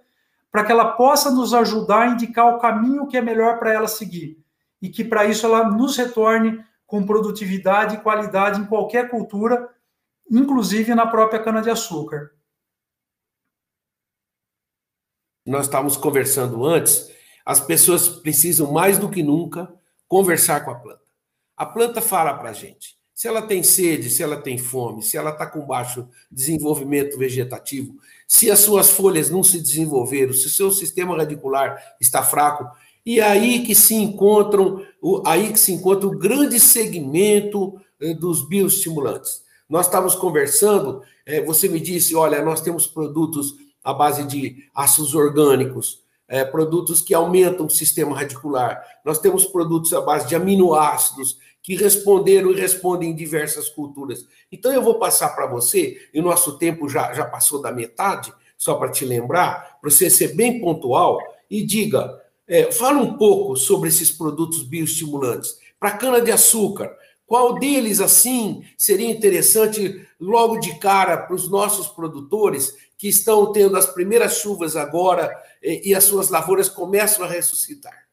para 0.50 0.64
que 0.64 0.72
ela 0.72 0.94
possa 0.94 1.30
nos 1.30 1.54
ajudar 1.54 2.04
a 2.04 2.08
indicar 2.08 2.56
o 2.56 2.60
caminho 2.60 3.08
que 3.08 3.18
é 3.18 3.22
melhor 3.22 3.60
para 3.60 3.74
ela 3.74 3.88
seguir. 3.88 4.38
E 4.82 4.88
que 4.88 5.04
para 5.04 5.26
isso 5.26 5.46
ela 5.46 5.70
nos 5.70 5.98
retorne 5.98 6.64
com 6.86 7.06
produtividade 7.06 7.96
e 7.96 8.00
qualidade 8.00 8.62
em 8.62 8.66
qualquer 8.66 9.10
cultura, 9.10 9.68
inclusive 10.32 10.96
na 10.96 11.06
própria 11.06 11.42
cana-de-açúcar. 11.44 12.32
Nós 15.48 15.66
estávamos 15.66 15.96
conversando 15.96 16.66
antes, 16.66 17.10
as 17.46 17.62
pessoas 17.62 18.10
precisam 18.10 18.70
mais 18.74 18.98
do 18.98 19.10
que 19.10 19.24
nunca 19.24 19.74
conversar 20.06 20.66
com 20.66 20.72
a 20.72 20.76
planta. 20.76 21.02
A 21.56 21.66
planta 21.66 22.02
fala 22.02 22.34
para 22.34 22.50
a 22.50 22.54
gente. 22.54 22.98
Se 23.16 23.30
ela 23.30 23.42
tem 23.42 23.64
sede, 23.64 24.10
se 24.10 24.22
ela 24.22 24.36
tem 24.42 24.58
fome, 24.58 25.02
se 25.02 25.16
ela 25.16 25.32
está 25.32 25.48
com 25.48 25.66
baixo 25.66 26.08
desenvolvimento 26.30 27.18
vegetativo, 27.18 27.96
se 28.28 28.52
as 28.52 28.60
suas 28.60 28.92
folhas 28.92 29.30
não 29.30 29.42
se 29.42 29.60
desenvolveram, 29.60 30.34
se 30.34 30.48
o 30.48 30.52
seu 30.52 30.70
sistema 30.70 31.16
radicular 31.16 31.82
está 32.00 32.22
fraco, 32.22 32.70
e 33.06 33.22
aí 33.22 33.66
que 33.66 33.74
se 33.74 33.96
encontram, 33.96 34.86
aí 35.26 35.54
que 35.54 35.60
se 35.60 35.72
encontra 35.72 36.08
o 36.08 36.18
grande 36.18 36.60
segmento 36.60 37.80
eh, 38.02 38.14
dos 38.14 38.48
bioestimulantes. 38.48 39.42
Nós 39.70 39.86
estávamos 39.86 40.14
conversando, 40.14 41.02
eh, 41.26 41.42
você 41.42 41.70
me 41.70 41.80
disse, 41.80 42.14
olha, 42.14 42.44
nós 42.44 42.60
temos 42.60 42.86
produtos 42.86 43.56
à 43.88 43.94
base 43.94 44.26
de 44.26 44.70
ácidos 44.76 45.16
orgânicos, 45.16 46.04
é, 46.28 46.44
produtos 46.44 47.00
que 47.00 47.14
aumentam 47.14 47.68
o 47.68 47.70
sistema 47.70 48.14
radicular. 48.14 48.84
Nós 49.06 49.18
temos 49.18 49.46
produtos 49.46 49.94
à 49.94 50.02
base 50.02 50.28
de 50.28 50.36
aminoácidos 50.36 51.38
que 51.64 51.74
responderam 51.74 52.52
e 52.52 52.60
respondem 52.60 53.12
em 53.12 53.16
diversas 53.16 53.70
culturas. 53.70 54.28
Então 54.52 54.74
eu 54.74 54.82
vou 54.82 54.96
passar 54.96 55.30
para 55.30 55.46
você, 55.46 56.02
e 56.14 56.20
o 56.20 56.24
nosso 56.24 56.58
tempo 56.58 56.90
já, 56.90 57.14
já 57.14 57.24
passou 57.24 57.62
da 57.62 57.72
metade, 57.72 58.34
só 58.58 58.76
para 58.76 58.92
te 58.92 59.06
lembrar, 59.06 59.80
para 59.80 59.90
você 59.90 60.10
ser 60.10 60.36
bem 60.36 60.60
pontual, 60.60 61.18
e 61.50 61.66
diga, 61.66 62.22
é, 62.46 62.70
fala 62.70 63.00
um 63.00 63.14
pouco 63.14 63.56
sobre 63.56 63.88
esses 63.88 64.12
produtos 64.12 64.64
bioestimulantes. 64.64 65.60
Para 65.80 65.92
cana-de-açúcar, 65.92 66.94
qual 67.28 67.60
deles, 67.60 68.00
assim, 68.00 68.64
seria 68.78 69.12
interessante 69.12 70.08
logo 70.18 70.58
de 70.58 70.80
cara 70.80 71.18
para 71.18 71.36
os 71.36 71.52
nossos 71.52 71.88
produtores 71.88 72.74
que 72.98 73.10
estão 73.10 73.52
tendo 73.52 73.76
as 73.78 73.86
primeiras 73.86 74.38
chuvas 74.38 74.78
agora 74.78 75.30
e, 75.62 75.92
e 75.92 75.96
as 75.96 76.06
suas 76.06 76.30
lavouras 76.30 76.70
começam 76.70 77.26
a 77.26 77.28
ressuscitar. 77.28 78.08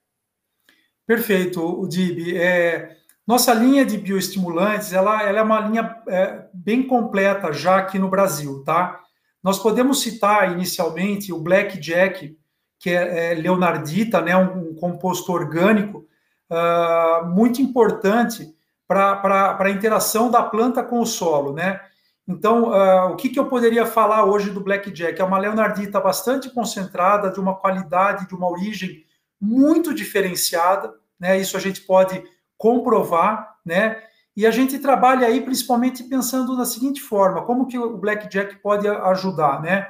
Perfeito, 1.07 1.87
Dib. 1.87 2.37
É, 2.37 2.97
nossa 3.25 3.55
linha 3.55 3.87
de 3.87 3.97
bioestimulantes 3.97 4.93
ela, 4.93 5.23
ela 5.23 5.39
é 5.39 5.43
uma 5.43 5.61
linha 5.61 6.03
é, 6.09 6.47
bem 6.53 6.83
completa 6.83 7.53
já 7.53 7.77
aqui 7.77 8.01
no 8.01 8.11
Brasil, 8.11 8.65
tá? 8.65 9.01
Nós 9.41 9.61
podemos 9.61 10.03
citar 10.03 10.51
inicialmente 10.53 11.33
o 11.33 11.39
Black 11.39 11.79
Jack, 11.79 12.37
que 12.81 12.91
é, 12.91 13.33
é 13.33 13.35
leonardita, 13.35 14.21
né, 14.21 14.37
um, 14.37 14.71
um 14.71 14.75
composto 14.75 15.33
orgânico 15.33 16.07
uh, 16.51 17.27
muito 17.27 17.63
importante 17.63 18.53
para 18.95 19.59
a 19.61 19.71
interação 19.71 20.31
da 20.31 20.43
planta 20.43 20.83
com 20.83 21.01
o 21.01 21.07
solo, 21.07 21.53
né? 21.53 21.81
Então, 22.27 22.71
uh, 22.71 23.13
o 23.13 23.17
que, 23.17 23.29
que 23.29 23.39
eu 23.39 23.47
poderia 23.47 23.85
falar 23.85 24.25
hoje 24.25 24.51
do 24.51 24.61
Blackjack? 24.61 25.21
É 25.21 25.25
uma 25.25 25.39
leonardita 25.39 26.01
bastante 26.01 26.49
concentrada, 26.49 27.31
de 27.31 27.39
uma 27.39 27.55
qualidade, 27.55 28.27
de 28.27 28.35
uma 28.35 28.51
origem 28.51 29.05
muito 29.39 29.93
diferenciada, 29.93 30.95
né? 31.21 31.39
Isso 31.39 31.57
a 31.57 31.61
gente 31.61 31.83
pode 31.83 32.23
comprovar, 32.57 33.57
né? 33.65 34.03
E 34.37 34.47
a 34.47 34.51
gente 34.51 34.79
trabalha 34.79 35.27
aí 35.27 35.43
principalmente 35.43 36.03
pensando 36.05 36.57
da 36.57 36.65
seguinte 36.65 37.01
forma: 37.01 37.43
como 37.43 37.67
que 37.67 37.79
o 37.79 37.99
Blackjack 37.99 38.57
pode 38.57 38.89
ajudar, 38.89 39.61
né? 39.61 39.87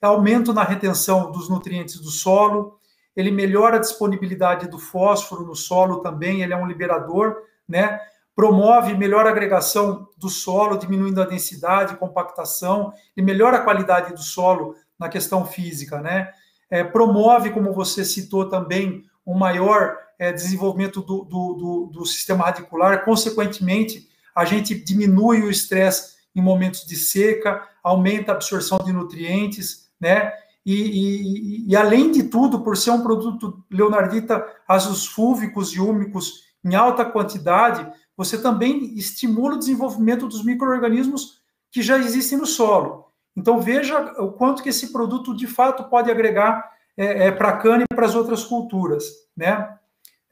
Aumento 0.00 0.52
na 0.52 0.62
retenção 0.62 1.32
dos 1.32 1.48
nutrientes 1.48 1.98
do 1.98 2.10
solo, 2.10 2.78
ele 3.16 3.32
melhora 3.32 3.76
a 3.76 3.80
disponibilidade 3.80 4.68
do 4.68 4.78
fósforo 4.78 5.44
no 5.44 5.56
solo 5.56 6.00
também, 6.00 6.42
ele 6.42 6.52
é 6.52 6.56
um 6.56 6.68
liberador, 6.68 7.36
né? 7.66 7.98
Promove 8.38 8.94
melhor 8.94 9.26
agregação 9.26 10.06
do 10.16 10.28
solo, 10.28 10.78
diminuindo 10.78 11.20
a 11.20 11.26
densidade, 11.26 11.96
compactação, 11.96 12.92
e 13.16 13.20
melhora 13.20 13.56
a 13.56 13.62
qualidade 13.62 14.14
do 14.14 14.22
solo 14.22 14.76
na 14.96 15.08
questão 15.08 15.44
física, 15.44 16.00
né? 16.00 16.30
É, 16.70 16.84
promove, 16.84 17.50
como 17.50 17.72
você 17.72 18.04
citou 18.04 18.48
também, 18.48 19.02
um 19.26 19.36
maior 19.36 19.96
é, 20.20 20.32
desenvolvimento 20.32 21.00
do, 21.00 21.24
do, 21.24 21.54
do, 21.54 21.90
do, 21.92 22.06
sistema 22.06 22.44
radicular, 22.44 23.04
consequentemente, 23.04 24.08
a 24.32 24.44
gente 24.44 24.72
diminui 24.72 25.42
o 25.42 25.50
estresse 25.50 26.18
em 26.32 26.40
momentos 26.40 26.86
de 26.86 26.94
seca, 26.94 27.66
aumenta 27.82 28.30
a 28.30 28.36
absorção 28.36 28.78
de 28.84 28.92
nutrientes, 28.92 29.90
né? 30.00 30.32
E, 30.64 30.74
e, 30.74 31.72
e, 31.72 31.76
além 31.76 32.12
de 32.12 32.22
tudo, 32.22 32.60
por 32.60 32.76
ser 32.76 32.92
um 32.92 33.02
produto 33.02 33.64
leonardita, 33.68 34.46
ácidos 34.68 35.08
fúlvicos 35.08 35.74
e 35.74 35.80
úmicos 35.80 36.46
em 36.64 36.76
alta 36.76 37.04
quantidade, 37.04 37.84
você 38.18 38.36
também 38.36 38.98
estimula 38.98 39.54
o 39.54 39.58
desenvolvimento 39.58 40.26
dos 40.26 40.44
micro-organismos 40.44 41.38
que 41.70 41.80
já 41.80 41.96
existem 41.96 42.36
no 42.36 42.46
solo. 42.46 43.12
Então, 43.36 43.60
veja 43.60 44.12
o 44.20 44.32
quanto 44.32 44.60
que 44.60 44.70
esse 44.70 44.92
produto, 44.92 45.32
de 45.32 45.46
fato, 45.46 45.84
pode 45.84 46.10
agregar 46.10 46.68
é, 46.96 47.28
é, 47.28 47.30
para 47.30 47.50
a 47.50 47.56
cana 47.56 47.84
e 47.84 47.94
para 47.94 48.06
as 48.06 48.16
outras 48.16 48.42
culturas. 48.42 49.04
Né? 49.36 49.72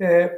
É, 0.01 0.37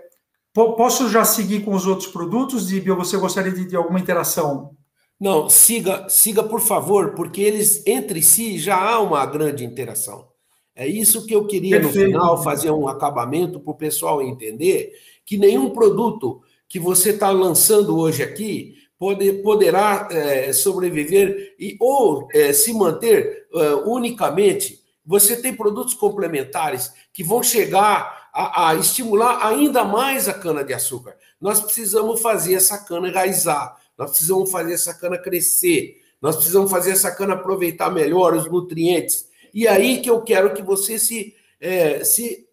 posso 0.53 1.09
já 1.09 1.25
seguir 1.25 1.65
com 1.65 1.75
os 1.75 1.87
outros 1.87 2.09
produtos, 2.09 2.69
Dib, 2.69 2.91
ou 2.91 2.97
você 2.97 3.17
gostaria 3.17 3.51
de, 3.51 3.65
de 3.65 3.75
alguma 3.75 3.99
interação? 3.99 4.77
Não, 5.19 5.49
siga, 5.49 6.07
siga, 6.07 6.43
por 6.43 6.61
favor, 6.61 7.15
porque 7.15 7.41
eles, 7.41 7.83
entre 7.87 8.23
si, 8.23 8.59
já 8.59 8.77
há 8.77 9.01
uma 9.01 9.25
grande 9.25 9.65
interação. 9.65 10.29
É 10.77 10.87
isso 10.87 11.25
que 11.25 11.35
eu 11.35 11.47
queria, 11.47 11.81
Perfeito. 11.81 11.99
no 11.99 12.13
final, 12.13 12.43
fazer 12.45 12.71
um 12.73 12.87
acabamento 12.87 13.59
para 13.59 13.73
o 13.73 13.77
pessoal 13.77 14.21
entender 14.21 14.93
que 15.25 15.39
nenhum 15.39 15.71
produto 15.71 16.43
que 16.69 16.79
você 16.79 17.11
está 17.11 17.31
lançando 17.31 17.99
hoje 17.99 18.23
aqui 18.23 18.75
pode, 18.99 19.33
poderá 19.35 20.09
é, 20.11 20.53
sobreviver 20.53 21.55
e, 21.59 21.77
ou 21.81 22.29
é, 22.35 22.53
se 22.53 22.73
manter 22.73 23.47
é, 23.55 23.75
unicamente. 23.87 24.83
Você 25.07 25.41
tem 25.41 25.55
produtos 25.55 25.95
complementares 25.95 26.93
que 27.13 27.25
vão 27.25 27.43
chegar 27.43 28.29
a, 28.35 28.71
a 28.71 28.75
estimular 28.75 29.47
ainda 29.47 29.85
mais 29.85 30.29
a 30.29 30.35
cana-de-açúcar. 30.35 31.17
Nós 31.41 31.61
precisamos 31.61 32.21
fazer 32.21 32.55
essa 32.55 32.79
cana 32.79 33.09
enraizar, 33.09 33.77
nós 33.97 34.11
precisamos 34.11 34.51
fazer 34.51 34.75
essa 34.75 34.93
cana 34.93 35.17
crescer, 35.17 36.03
nós 36.21 36.37
precisamos 36.37 36.71
fazer 36.71 36.91
essa 36.91 37.11
cana 37.11 37.35
aproveitar 37.35 37.91
melhor 37.91 38.35
os 38.35 38.51
nutrientes. 38.51 39.29
E 39.55 39.67
aí 39.67 40.01
que 40.01 40.11
eu 40.11 40.21
quero 40.21 40.53
que 40.53 40.63
você 40.63 40.99
se, 40.99 41.35
é, 41.61 42.05
se 42.05 42.48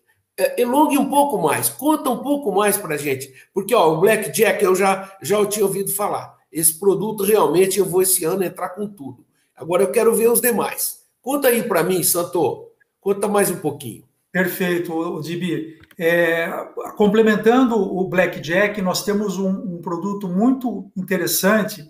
elongue 0.58 0.98
um 0.98 1.10
pouco 1.10 1.42
mais, 1.42 1.70
conta 1.70 2.10
um 2.10 2.18
pouco 2.18 2.51
mais 2.51 2.77
para 2.77 2.96
a 2.96 2.98
gente, 2.98 3.34
porque 3.54 3.74
ó, 3.74 3.94
o 3.94 4.00
Blackjack 4.00 4.63
eu 4.63 4.75
já, 4.75 5.15
já 5.22 5.38
eu 5.38 5.46
tinha 5.46 5.65
ouvido 5.65 5.92
falar. 5.92 6.36
Esse 6.51 6.80
produto 6.80 7.24
realmente 7.24 7.80
eu 7.80 7.86
vou 7.86 8.01
esse 8.01 8.24
ano 8.24 8.44
entrar 8.44 8.70
com 8.70 8.88
tudo. 8.88 9.25
Agora 9.56 9.84
eu 9.84 9.92
quero 9.92 10.15
ver 10.15 10.30
os 10.30 10.42
demais. 10.42 11.04
Conta 11.22 11.48
aí 11.48 11.63
para 11.63 11.84
mim, 11.84 12.04
Santo, 12.04 12.72
Conta 13.01 13.27
mais 13.27 13.51
um 13.51 13.58
pouquinho. 13.58 14.04
Perfeito, 14.32 15.22
Dibi. 15.22 15.80
É, 15.98 16.50
complementando 16.98 17.75
o 17.75 18.04
Blackjack, 18.10 18.82
nós 18.82 19.04
temos 19.06 19.38
um, 19.38 19.50
um, 19.50 19.82
produto 19.82 20.27
muito 20.27 20.92
interessante 20.98 21.89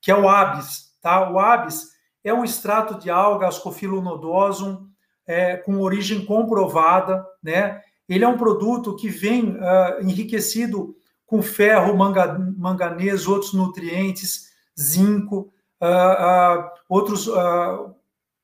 que 0.00 0.10
é 0.10 0.14
o 0.14 0.28
ABS. 0.28 0.92
Tá? 1.00 1.30
O 1.30 1.38
ABS 1.38 1.92
é 2.24 2.34
um 2.34 2.44
extrato 2.44 2.98
de 2.98 3.08
alga 3.08 3.46
Ascophyllonodosum 3.46 4.88
é, 5.26 5.56
com 5.56 5.80
origem 5.80 6.24
comprovada. 6.24 7.24
Né? 7.42 7.80
Ele 8.08 8.24
é 8.24 8.28
um 8.28 8.38
produto 8.38 8.94
que 8.94 9.08
vem 9.08 9.56
uh, 9.56 10.00
enriquecido 10.02 10.96
com 11.26 11.42
ferro, 11.42 11.96
manga, 11.96 12.38
manganês, 12.56 13.26
outros 13.26 13.52
nutrientes, 13.52 14.50
zinco, 14.78 15.52
uh, 15.80 16.60
uh, 16.60 16.70
outros 16.88 17.28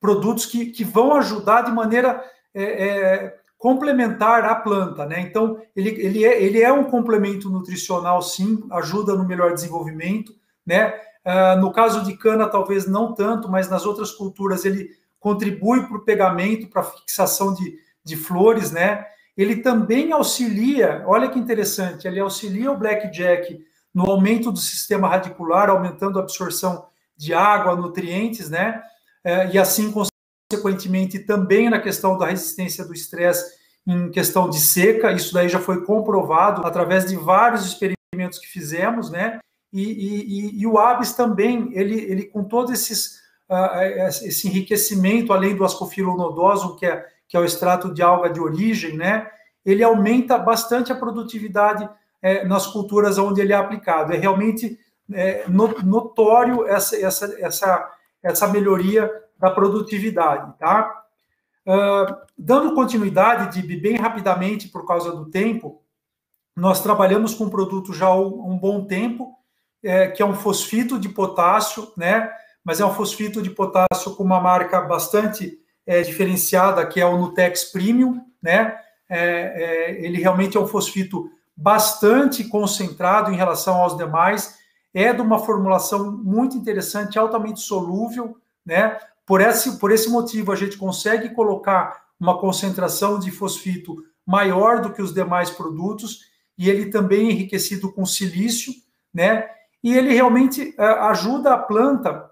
produtos 0.01 0.45
que, 0.45 0.65
que 0.65 0.83
vão 0.83 1.15
ajudar 1.15 1.61
de 1.61 1.71
maneira 1.71 2.21
é, 2.53 2.63
é, 2.63 3.37
complementar 3.57 4.43
à 4.43 4.53
planta, 4.53 5.05
né? 5.05 5.21
Então, 5.21 5.61
ele, 5.73 5.89
ele, 5.91 6.25
é, 6.25 6.43
ele 6.43 6.61
é 6.61 6.71
um 6.73 6.83
complemento 6.83 7.49
nutricional, 7.49 8.21
sim, 8.21 8.61
ajuda 8.71 9.15
no 9.15 9.25
melhor 9.25 9.53
desenvolvimento, 9.53 10.35
né? 10.65 10.93
Uh, 11.25 11.57
no 11.61 11.71
caso 11.71 12.03
de 12.03 12.17
cana, 12.17 12.49
talvez 12.49 12.85
não 12.85 13.13
tanto, 13.13 13.49
mas 13.49 13.69
nas 13.69 13.85
outras 13.85 14.11
culturas 14.11 14.65
ele 14.65 14.89
contribui 15.21 15.87
para 15.87 15.95
o 15.95 16.03
pegamento, 16.03 16.67
para 16.67 16.81
a 16.81 16.85
fixação 16.85 17.53
de, 17.53 17.79
de 18.03 18.17
flores, 18.17 18.71
né? 18.71 19.05
Ele 19.35 19.57
também 19.57 20.11
auxilia, 20.11 21.03
olha 21.07 21.29
que 21.29 21.39
interessante, 21.39 22.07
ele 22.07 22.19
auxilia 22.19 22.71
o 22.71 22.77
blackjack 22.77 23.59
no 23.93 24.09
aumento 24.09 24.51
do 24.51 24.59
sistema 24.59 25.07
radicular, 25.07 25.69
aumentando 25.69 26.19
a 26.19 26.21
absorção 26.21 26.85
de 27.15 27.33
água, 27.33 27.75
nutrientes, 27.75 28.49
né? 28.49 28.81
Uh, 29.25 29.53
e 29.53 29.59
assim, 29.59 29.91
consequentemente, 29.91 31.19
também 31.19 31.69
na 31.69 31.79
questão 31.79 32.17
da 32.17 32.27
resistência 32.27 32.85
do 32.85 32.93
estresse 32.93 33.61
em 33.85 34.09
questão 34.11 34.49
de 34.49 34.59
seca, 34.59 35.11
isso 35.11 35.33
daí 35.33 35.49
já 35.49 35.59
foi 35.59 35.83
comprovado 35.83 36.65
através 36.65 37.05
de 37.05 37.15
vários 37.15 37.65
experimentos 37.65 38.39
que 38.39 38.47
fizemos, 38.47 39.09
né? 39.09 39.39
E, 39.71 39.81
e, 39.81 40.61
e 40.61 40.67
o 40.67 40.77
ABS 40.77 41.13
também, 41.13 41.71
ele, 41.73 41.99
ele 41.99 42.25
com 42.25 42.43
todos 42.43 42.71
esses 42.71 43.23
uh, 43.49 44.07
esse 44.07 44.47
enriquecimento, 44.47 45.33
além 45.33 45.55
do 45.55 45.65
ascophyllonodosum, 45.65 46.75
que 46.75 46.85
é, 46.85 47.05
que 47.33 47.37
é 47.37 47.39
o 47.39 47.45
extrato 47.45 47.91
de 47.91 48.03
alga 48.03 48.29
de 48.29 48.39
origem, 48.39 48.95
né? 48.95 49.27
Ele 49.65 49.83
aumenta 49.83 50.37
bastante 50.37 50.91
a 50.91 50.95
produtividade 50.95 51.89
é, 52.21 52.45
nas 52.45 52.67
culturas 52.67 53.17
onde 53.17 53.41
ele 53.41 53.51
é 53.51 53.55
aplicado. 53.55 54.13
É 54.13 54.17
realmente 54.17 54.79
é, 55.11 55.43
notório 55.47 56.67
essa, 56.67 56.95
essa, 56.95 57.35
essa, 57.39 57.91
essa 58.21 58.47
melhoria 58.49 59.11
da 59.39 59.49
produtividade, 59.49 60.53
tá? 60.59 61.05
Uh, 61.65 62.15
dando 62.37 62.75
continuidade, 62.75 63.63
de 63.63 63.77
bem 63.77 63.95
rapidamente, 63.95 64.67
por 64.67 64.85
causa 64.85 65.11
do 65.11 65.25
tempo, 65.25 65.81
nós 66.55 66.83
trabalhamos 66.83 67.33
com 67.33 67.45
um 67.45 67.49
produto 67.49 67.93
já 67.93 68.05
há 68.05 68.15
um 68.15 68.59
bom 68.59 68.85
tempo, 68.85 69.33
é, 69.83 70.07
que 70.07 70.21
é 70.21 70.25
um 70.25 70.35
fosfito 70.35 70.99
de 70.99 71.09
potássio, 71.09 71.91
né? 71.97 72.29
Mas 72.63 72.79
é 72.79 72.85
um 72.85 72.93
fosfito 72.93 73.41
de 73.41 73.49
potássio 73.49 74.15
com 74.15 74.23
uma 74.23 74.39
marca 74.39 74.79
bastante 74.81 75.62
é, 75.85 76.01
diferenciada, 76.01 76.85
que 76.85 76.99
é 76.99 77.05
o 77.05 77.17
Nutex 77.17 77.65
Premium, 77.65 78.21
né? 78.41 78.77
É, 79.09 79.19
é 79.99 80.05
ele 80.05 80.19
realmente 80.19 80.57
é 80.57 80.59
um 80.59 80.67
fosfito 80.67 81.29
bastante 81.55 82.43
concentrado 82.45 83.31
em 83.31 83.35
relação 83.35 83.75
aos 83.75 83.95
demais, 83.95 84.57
é 84.93 85.13
de 85.13 85.21
uma 85.21 85.39
formulação 85.39 86.11
muito 86.11 86.57
interessante, 86.57 87.17
altamente 87.17 87.59
solúvel, 87.59 88.37
né? 88.65 88.97
Por 89.25 89.41
esse, 89.41 89.79
por 89.79 89.91
esse 89.91 90.09
motivo, 90.09 90.51
a 90.51 90.55
gente 90.55 90.77
consegue 90.77 91.29
colocar 91.29 92.03
uma 92.19 92.37
concentração 92.37 93.19
de 93.19 93.31
fosfito 93.31 93.95
maior 94.25 94.81
do 94.81 94.91
que 94.91 95.01
os 95.01 95.13
demais 95.13 95.49
produtos, 95.49 96.21
e 96.57 96.69
ele 96.69 96.87
também 96.87 97.27
é 97.27 97.31
enriquecido 97.31 97.91
com 97.91 98.05
silício, 98.05 98.73
né? 99.13 99.49
E 99.83 99.95
ele 99.95 100.13
realmente 100.13 100.73
é, 100.77 100.85
ajuda 100.85 101.53
a 101.53 101.57
planta 101.57 102.29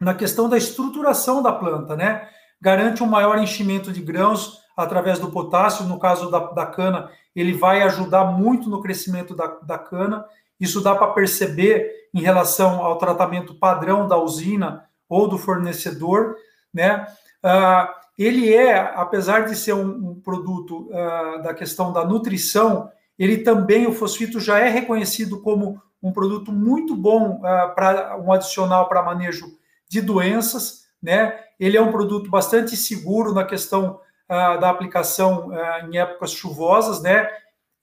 na 0.00 0.14
questão 0.14 0.48
da 0.48 0.58
estruturação 0.58 1.42
da 1.42 1.52
planta, 1.52 1.96
né? 1.96 2.28
Garante 2.60 3.02
um 3.02 3.06
maior 3.06 3.38
enchimento 3.38 3.92
de 3.92 4.00
grãos 4.00 4.60
através 4.76 5.18
do 5.18 5.30
potássio, 5.30 5.86
no 5.86 5.98
caso 5.98 6.30
da, 6.30 6.38
da 6.38 6.66
cana, 6.66 7.10
ele 7.34 7.52
vai 7.52 7.82
ajudar 7.82 8.24
muito 8.24 8.68
no 8.68 8.82
crescimento 8.82 9.34
da, 9.34 9.46
da 9.62 9.78
cana. 9.78 10.24
Isso 10.60 10.80
dá 10.80 10.94
para 10.94 11.12
perceber 11.12 11.90
em 12.12 12.20
relação 12.20 12.84
ao 12.84 12.98
tratamento 12.98 13.58
padrão 13.58 14.06
da 14.06 14.16
usina 14.16 14.84
ou 15.08 15.28
do 15.28 15.38
fornecedor, 15.38 16.36
né? 16.72 17.06
Uh, 17.44 17.88
ele 18.18 18.52
é, 18.52 18.78
apesar 18.78 19.46
de 19.46 19.54
ser 19.54 19.74
um, 19.74 20.10
um 20.10 20.20
produto 20.20 20.88
uh, 20.88 21.42
da 21.42 21.52
questão 21.52 21.92
da 21.92 22.04
nutrição, 22.04 22.90
ele 23.18 23.38
também, 23.38 23.86
o 23.86 23.92
fosfito 23.92 24.40
já 24.40 24.58
é 24.58 24.68
reconhecido 24.68 25.40
como 25.40 25.80
um 26.02 26.12
produto 26.12 26.50
muito 26.52 26.94
bom 26.96 27.36
uh, 27.36 27.74
para 27.74 28.16
um 28.18 28.32
adicional 28.32 28.88
para 28.88 29.02
manejo 29.02 29.46
de 29.88 30.00
doenças, 30.00 30.86
né? 31.02 31.38
Ele 31.58 31.76
é 31.76 31.82
um 31.82 31.92
produto 31.92 32.30
bastante 32.30 32.76
seguro 32.76 33.32
na 33.32 33.44
questão 33.44 34.00
da 34.28 34.70
aplicação 34.70 35.50
em 35.88 35.98
épocas 35.98 36.32
chuvosas, 36.32 37.00
né? 37.00 37.28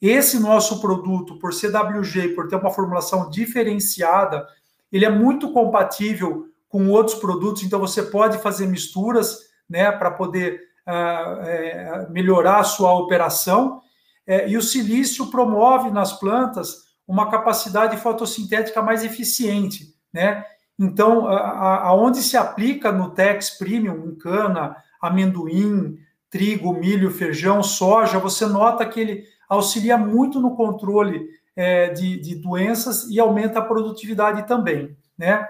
Esse 0.02 0.38
nosso 0.38 0.82
produto, 0.82 1.40
por 1.40 1.54
CWG, 1.54 2.36
por 2.36 2.50
ter 2.50 2.58
uma 2.58 2.70
formulação 2.70 3.30
diferenciada, 3.30 4.46
ele 4.92 5.06
é 5.06 5.10
muito 5.10 5.54
compatível 5.54 6.50
com 6.68 6.90
outros 6.90 7.18
produtos, 7.18 7.64
então 7.64 7.80
você 7.80 8.04
pode 8.04 8.38
fazer 8.40 8.66
misturas 8.68 9.40
né, 9.70 9.92
para 9.92 10.12
poder 10.12 10.62
é, 10.86 12.06
melhorar 12.10 12.60
a 12.60 12.64
sua 12.64 12.94
operação. 12.94 13.82
É, 14.28 14.50
e 14.50 14.58
o 14.58 14.62
silício 14.62 15.28
promove 15.28 15.90
nas 15.90 16.14
plantas 16.20 16.84
uma 17.08 17.30
capacidade 17.30 17.96
fotossintética 17.98 18.82
mais 18.82 19.04
eficiente. 19.06 19.96
Né? 20.12 20.46
Então, 20.80 21.28
aonde 21.28 22.22
se 22.22 22.36
aplica 22.36 22.92
no 22.92 23.12
Tex 23.12 23.52
Premium, 23.52 24.08
em 24.08 24.16
cana, 24.16 24.76
amendoim, 25.02 25.98
trigo, 26.30 26.74
milho, 26.74 27.12
feijão, 27.12 27.62
soja, 27.62 28.18
você 28.18 28.46
nota 28.46 28.86
que 28.86 29.00
ele 29.00 29.24
auxilia 29.48 29.98
muito 29.98 30.40
no 30.40 30.56
controle 30.56 31.30
é, 31.56 31.90
de, 31.90 32.20
de 32.20 32.36
doenças 32.36 33.08
e 33.10 33.20
aumenta 33.20 33.60
a 33.60 33.64
produtividade 33.66 34.48
também. 34.48 34.98
Né? 35.18 35.48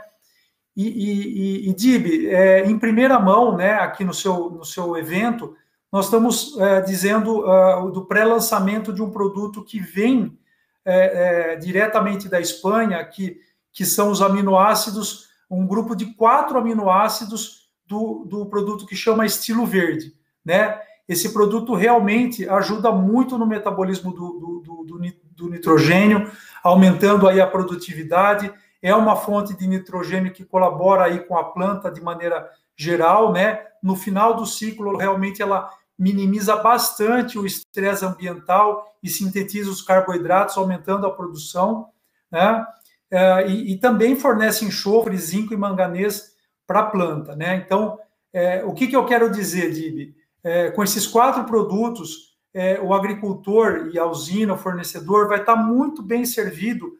E, 0.75 0.87
e, 0.87 1.69
e 1.69 1.73
Dib, 1.73 2.27
é, 2.27 2.65
em 2.65 2.77
primeira 2.77 3.19
mão, 3.19 3.55
né, 3.55 3.73
aqui 3.75 4.03
no 4.03 4.13
seu, 4.13 4.49
no 4.49 4.65
seu 4.65 4.97
evento, 4.97 5.55
nós 5.91 6.05
estamos 6.05 6.57
é, 6.59 6.81
dizendo 6.81 7.45
uh, 7.47 7.91
do 7.91 8.05
pré-lançamento 8.05 8.91
de 8.91 9.01
um 9.01 9.11
produto 9.11 9.63
que 9.63 9.79
vem 9.79 10.35
é, 10.83 11.51
é, 11.51 11.55
diretamente 11.55 12.27
da 12.27 12.41
Espanha, 12.41 13.03
que, 13.05 13.39
que 13.73 13.85
são 13.85 14.11
os 14.11 14.21
aminoácidos, 14.21 15.27
um 15.49 15.67
grupo 15.67 15.95
de 15.95 16.13
quatro 16.13 16.57
aminoácidos 16.57 17.69
do, 17.85 18.25
do 18.25 18.45
produto 18.45 18.85
que 18.85 18.95
chama 18.95 19.25
estilo 19.25 19.65
verde. 19.65 20.13
Né? 20.45 20.79
Esse 21.07 21.33
produto 21.33 21.73
realmente 21.73 22.47
ajuda 22.47 22.91
muito 22.91 23.37
no 23.37 23.45
metabolismo 23.45 24.13
do, 24.13 24.61
do, 24.63 24.85
do, 24.85 24.97
do 25.35 25.49
nitrogênio, 25.49 26.31
aumentando 26.63 27.27
aí 27.27 27.41
a 27.41 27.47
produtividade 27.47 28.53
é 28.83 28.93
uma 28.93 29.15
fonte 29.15 29.55
de 29.55 29.65
nitrogênio 29.65 30.33
que 30.33 30.43
colabora 30.43 31.05
aí 31.05 31.21
com 31.21 31.37
a 31.37 31.45
planta 31.45 31.89
de 31.89 32.01
maneira 32.01 32.49
geral, 32.75 33.31
né? 33.31 33.65
No 33.81 33.95
final 33.95 34.35
do 34.35 34.45
ciclo, 34.45 34.97
realmente 34.97 35.41
ela 35.41 35.69
minimiza 35.97 36.57
bastante 36.57 37.39
o 37.39 37.45
estresse 37.45 38.03
ambiental 38.03 38.93
e 39.01 39.07
sintetiza 39.07 39.69
os 39.71 39.81
carboidratos, 39.81 40.57
aumentando 40.57 41.07
a 41.07 41.11
produção, 41.11 41.87
né? 42.29 42.65
É, 43.15 43.47
e, 43.47 43.73
e, 43.73 43.77
também 43.77 44.15
fornece 44.15 44.65
enxofre, 44.65 45.15
zinco 45.15 45.53
e 45.53 45.57
manganês 45.57 46.31
para 46.65 46.79
a 46.79 46.85
planta, 46.85 47.35
né? 47.35 47.57
Então, 47.57 47.99
é, 48.33 48.65
o 48.65 48.73
que, 48.73 48.87
que 48.87 48.95
eu 48.95 49.05
quero 49.05 49.29
dizer, 49.29 49.71
Dib? 49.71 50.15
É, 50.43 50.71
com 50.71 50.83
esses 50.83 51.05
quatro 51.05 51.43
produtos, 51.43 52.35
é, 52.51 52.81
o 52.81 52.91
agricultor 52.91 53.91
e 53.93 53.99
a 53.99 54.05
usina, 54.07 54.55
o 54.55 54.57
fornecedor, 54.57 55.27
vai 55.27 55.41
estar 55.41 55.55
muito 55.55 56.01
bem 56.01 56.25
servido 56.25 56.97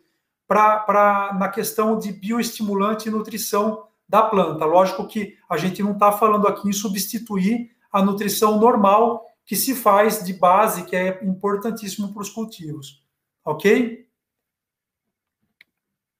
para 0.48 1.36
na 1.40 1.50
questão 1.50 1.98
de 1.98 2.12
bioestimulante 2.12 3.10
e 3.10 3.12
nutrição 3.12 3.88
da 4.08 4.22
planta. 4.22 4.66
Lógico 4.66 5.08
que 5.08 5.36
a 5.50 5.58
gente 5.58 5.82
não 5.82 5.94
está 5.94 6.12
falando 6.12 6.48
aqui 6.48 6.70
em 6.70 6.74
substituir 6.74 7.72
a 7.92 8.04
nutrição 8.04 8.60
normal 8.60 9.26
que 9.44 9.56
se 9.56 9.74
faz 9.74 10.24
de 10.24 10.34
base, 10.34 10.84
que 10.84 10.96
é 10.96 11.24
importantíssimo 11.24 12.14
para 12.14 12.22
os 12.22 12.30
cultivos. 12.30 13.04
Ok? 13.44 14.06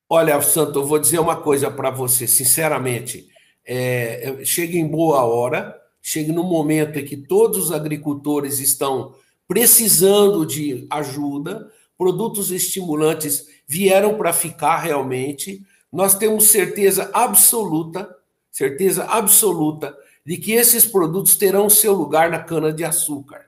Olha, 0.08 0.40
Santo, 0.42 0.80
eu 0.80 0.86
vou 0.86 0.98
dizer 0.98 1.18
uma 1.18 1.36
coisa 1.36 1.70
para 1.70 1.90
você, 1.90 2.26
sinceramente. 2.26 3.28
É, 3.64 4.40
chega 4.44 4.76
em 4.76 4.86
boa 4.86 5.24
hora, 5.24 5.74
chega 6.02 6.32
no 6.32 6.44
momento 6.44 6.98
em 6.98 7.04
que 7.04 7.16
todos 7.16 7.58
os 7.58 7.72
agricultores 7.72 8.58
estão 8.58 9.14
precisando 9.48 10.44
de 10.44 10.86
ajuda, 10.90 11.70
produtos 11.96 12.50
estimulantes 12.50 13.46
vieram 13.66 14.16
para 14.16 14.32
ficar 14.32 14.76
realmente. 14.78 15.62
Nós 15.90 16.14
temos 16.14 16.48
certeza 16.48 17.10
absoluta, 17.12 18.14
certeza 18.50 19.04
absoluta 19.04 19.96
de 20.24 20.36
que 20.36 20.52
esses 20.52 20.84
produtos 20.84 21.36
terão 21.36 21.70
seu 21.70 21.94
lugar 21.94 22.30
na 22.30 22.38
cana-de-açúcar. 22.38 23.46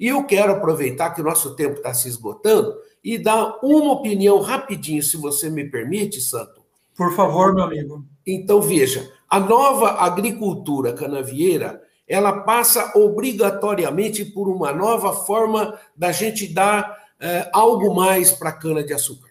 E 0.00 0.08
eu 0.08 0.24
quero 0.24 0.52
aproveitar 0.52 1.10
que 1.10 1.20
o 1.20 1.24
nosso 1.24 1.54
tempo 1.54 1.76
está 1.76 1.92
se 1.92 2.08
esgotando 2.08 2.74
e 3.04 3.18
dar 3.18 3.58
uma 3.62 3.92
opinião 3.92 4.40
rapidinho, 4.40 5.02
se 5.02 5.18
você 5.18 5.50
me 5.50 5.68
permite, 5.68 6.22
Santo. 6.22 6.62
Por 6.96 7.14
favor, 7.14 7.54
meu 7.54 7.64
amigo. 7.64 8.06
Então, 8.26 8.62
veja, 8.62 9.12
a 9.28 9.38
nova 9.38 10.02
agricultura 10.02 10.94
canavieira, 10.94 11.82
ela 12.08 12.40
passa 12.40 12.92
obrigatoriamente 12.96 14.24
por 14.24 14.48
uma 14.48 14.72
nova 14.72 15.12
forma 15.12 15.78
da 15.94 16.10
gente 16.12 16.48
dar 16.48 16.98
é, 17.20 17.50
algo 17.52 17.94
mais 17.94 18.32
para 18.32 18.48
a 18.48 18.54
cana-de-açúcar. 18.54 19.28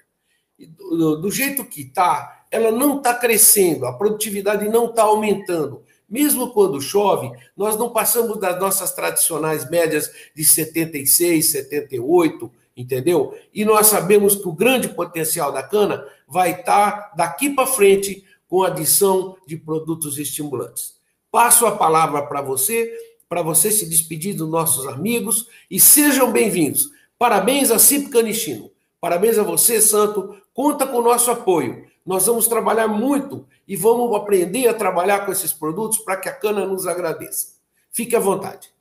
Do, 0.58 1.21
do 1.21 1.32
jeito 1.32 1.65
que 1.65 1.82
está, 1.82 2.45
ela 2.51 2.71
não 2.71 2.97
está 2.97 3.15
crescendo, 3.15 3.88
a 3.88 3.93
produtividade 3.93 4.69
não 4.69 4.86
está 4.86 5.03
aumentando. 5.03 5.84
Mesmo 6.10 6.52
quando 6.52 6.82
chove, 6.82 7.32
nós 7.56 7.78
não 7.78 7.91
passamos 7.91 8.39
das 8.39 8.60
nossas 8.60 8.91
tradicionais 8.93 9.69
médias 9.69 10.12
de 10.36 10.43
76, 10.43 11.52
78, 11.52 12.52
entendeu? 12.76 13.38
E 13.54 13.63
nós 13.63 13.88
sabemos 13.88 14.36
que 14.36 14.48
o 14.48 14.54
grande 14.54 14.89
potencial 14.89 15.52
da 15.52 15.62
cana 15.62 16.04
vai 16.28 16.60
estar 16.60 17.13
daqui 17.15 17.50
para 17.50 17.67
frente 17.67 18.24
com 18.48 18.63
adição 18.63 19.38
de 19.45 19.56
produtos 19.56 20.17
estimulantes. 20.17 20.95
Passo 21.32 21.67
a 21.67 21.76
palavra 21.76 22.24
para 22.24 22.41
você, 22.41 22.91
para 23.28 23.43
você 23.43 23.69
se 23.69 23.88
despedir 23.88 24.36
dos 24.36 24.50
nossos 24.50 24.88
amigos 24.88 25.48
e 25.69 25.80
sejam 25.80 26.32
bem-vindos. 26.32 26.89
Parabéns 27.19 27.69
a 27.69 27.78
Cip 27.78 28.10
Canichino. 28.10 28.72
Parabéns 29.00 29.38
a 29.38 29.43
você, 29.43 29.80
Santo. 29.80 30.36
Conta 30.54 30.88
com 30.88 30.98
o 30.98 31.04
nosso 31.04 31.30
apoio. 31.30 31.86
Nós 32.10 32.26
vamos 32.26 32.48
trabalhar 32.48 32.88
muito 32.88 33.45
e 33.67 33.76
vamos 33.76 34.15
aprender 34.15 34.67
a 34.67 34.74
trabalhar 34.74 35.28
com 35.28 35.32
esses 35.32 35.54
produtos 35.54 36.00
para 36.00 36.17
que 36.17 36.28
a 36.28 36.34
cana 36.34 36.65
nos 36.65 36.88
agradeça. 36.88 37.50
Fique 37.91 38.15
à 38.15 38.19
vontade. 38.19 38.72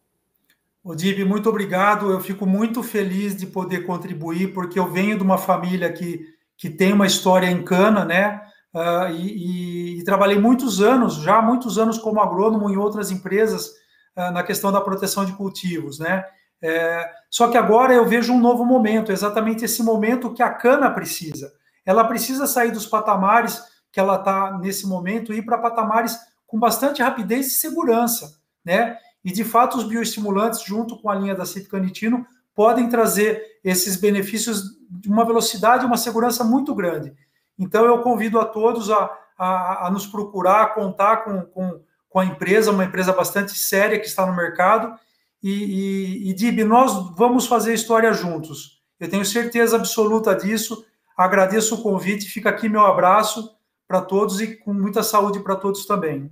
Odib, 0.82 1.22
muito 1.26 1.46
obrigado. 1.46 2.10
Eu 2.10 2.20
fico 2.20 2.46
muito 2.46 2.82
feliz 2.82 3.36
de 3.36 3.46
poder 3.46 3.84
contribuir, 3.84 4.54
porque 4.54 4.78
eu 4.78 4.90
venho 4.90 5.18
de 5.18 5.22
uma 5.22 5.36
família 5.36 5.92
que, 5.92 6.24
que 6.56 6.70
tem 6.70 6.94
uma 6.94 7.06
história 7.06 7.50
em 7.50 7.62
cana, 7.62 8.02
né? 8.02 8.40
Uh, 8.74 9.10
e, 9.10 9.26
e, 9.26 9.98
e, 9.98 10.04
trabalhei 10.04 10.38
muitos 10.38 10.80
anos, 10.80 11.16
já 11.16 11.42
muitos 11.42 11.76
anos 11.76 11.98
como 11.98 12.22
agrônomo 12.22 12.70
em 12.70 12.78
outras 12.78 13.10
empresas 13.10 13.74
uh, 14.16 14.32
na 14.32 14.42
questão 14.42 14.72
da 14.72 14.80
proteção 14.80 15.26
de 15.26 15.34
cultivos, 15.34 15.98
né? 15.98 16.24
É, 16.62 17.10
só 17.28 17.48
que 17.48 17.58
agora 17.58 17.92
eu 17.92 18.06
vejo 18.06 18.32
um 18.32 18.40
novo 18.40 18.64
momento, 18.64 19.12
exatamente 19.12 19.66
esse 19.66 19.82
momento 19.82 20.32
que 20.32 20.42
a 20.42 20.48
cana 20.48 20.90
precisa. 20.90 21.57
Ela 21.88 22.04
precisa 22.04 22.46
sair 22.46 22.70
dos 22.70 22.84
patamares 22.84 23.62
que 23.90 23.98
ela 23.98 24.16
está 24.16 24.58
nesse 24.58 24.86
momento 24.86 25.32
e 25.32 25.38
ir 25.38 25.42
para 25.42 25.56
patamares 25.56 26.18
com 26.46 26.58
bastante 26.58 27.00
rapidez 27.00 27.46
e 27.46 27.50
segurança, 27.50 28.38
né? 28.62 28.98
E 29.24 29.32
de 29.32 29.42
fato 29.42 29.78
os 29.78 29.84
bioestimulantes, 29.84 30.62
junto 30.62 31.00
com 31.00 31.08
a 31.08 31.14
linha 31.14 31.34
da 31.34 31.46
cipcanitino, 31.46 32.26
podem 32.54 32.90
trazer 32.90 33.42
esses 33.64 33.96
benefícios 33.96 34.64
de 34.90 35.08
uma 35.08 35.24
velocidade 35.24 35.84
e 35.84 35.86
uma 35.86 35.96
segurança 35.96 36.44
muito 36.44 36.74
grande. 36.74 37.14
Então 37.58 37.86
eu 37.86 38.02
convido 38.02 38.38
a 38.38 38.44
todos 38.44 38.90
a, 38.90 39.10
a, 39.38 39.86
a 39.86 39.90
nos 39.90 40.06
procurar, 40.06 40.64
a 40.64 40.66
contar 40.66 41.24
com, 41.24 41.40
com, 41.40 41.80
com, 42.10 42.20
a 42.20 42.24
empresa, 42.26 42.70
uma 42.70 42.84
empresa 42.84 43.14
bastante 43.14 43.56
séria 43.56 43.98
que 43.98 44.06
está 44.06 44.26
no 44.26 44.36
mercado. 44.36 44.94
E, 45.42 46.26
e, 46.26 46.30
e 46.30 46.34
Dib, 46.34 46.58
nós 46.64 47.16
vamos 47.16 47.46
fazer 47.46 47.72
história 47.72 48.12
juntos. 48.12 48.82
Eu 49.00 49.08
tenho 49.08 49.24
certeza 49.24 49.76
absoluta 49.76 50.34
disso. 50.36 50.84
Agradeço 51.18 51.74
o 51.74 51.82
convite, 51.82 52.30
fica 52.30 52.48
aqui 52.48 52.68
meu 52.68 52.82
abraço 52.82 53.50
para 53.88 54.00
todos 54.00 54.40
e 54.40 54.54
com 54.56 54.72
muita 54.72 55.02
saúde 55.02 55.40
para 55.40 55.56
todos 55.56 55.84
também. 55.84 56.30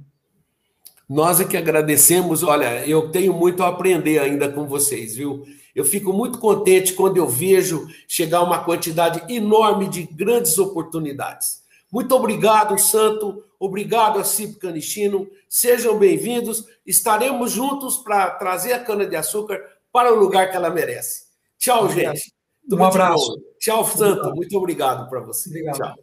Nós 1.08 1.40
é 1.40 1.44
que 1.44 1.56
agradecemos. 1.56 2.44
Olha, 2.44 2.86
eu 2.86 3.10
tenho 3.10 3.32
muito 3.32 3.64
a 3.64 3.68
aprender 3.68 4.20
ainda 4.20 4.48
com 4.48 4.64
vocês, 4.68 5.16
viu? 5.16 5.44
Eu 5.74 5.84
fico 5.84 6.12
muito 6.12 6.38
contente 6.38 6.92
quando 6.92 7.16
eu 7.16 7.28
vejo 7.28 7.88
chegar 8.06 8.44
uma 8.44 8.62
quantidade 8.62 9.24
enorme 9.32 9.88
de 9.88 10.04
grandes 10.04 10.56
oportunidades. 10.56 11.64
Muito 11.90 12.14
obrigado, 12.14 12.78
Santo. 12.78 13.42
Obrigado 13.58 14.20
a 14.20 14.24
Cip 14.24 14.54
Canichino. 14.60 15.28
Sejam 15.48 15.98
bem-vindos. 15.98 16.64
Estaremos 16.86 17.50
juntos 17.50 17.96
para 17.96 18.30
trazer 18.30 18.72
a 18.72 18.78
cana-de-açúcar 18.78 19.60
para 19.92 20.12
o 20.12 20.16
lugar 20.16 20.48
que 20.48 20.56
ela 20.56 20.70
merece. 20.70 21.24
Tchau, 21.58 21.88
gente. 21.88 22.35
Um 22.70 22.84
abraço. 22.84 23.36
Tchau, 23.60 23.84
Santo. 23.84 24.34
Muito 24.34 24.56
obrigado 24.56 25.08
para 25.08 25.20
você. 25.20 25.48
Obrigado. 25.48 25.76
Tchau. 25.76 25.94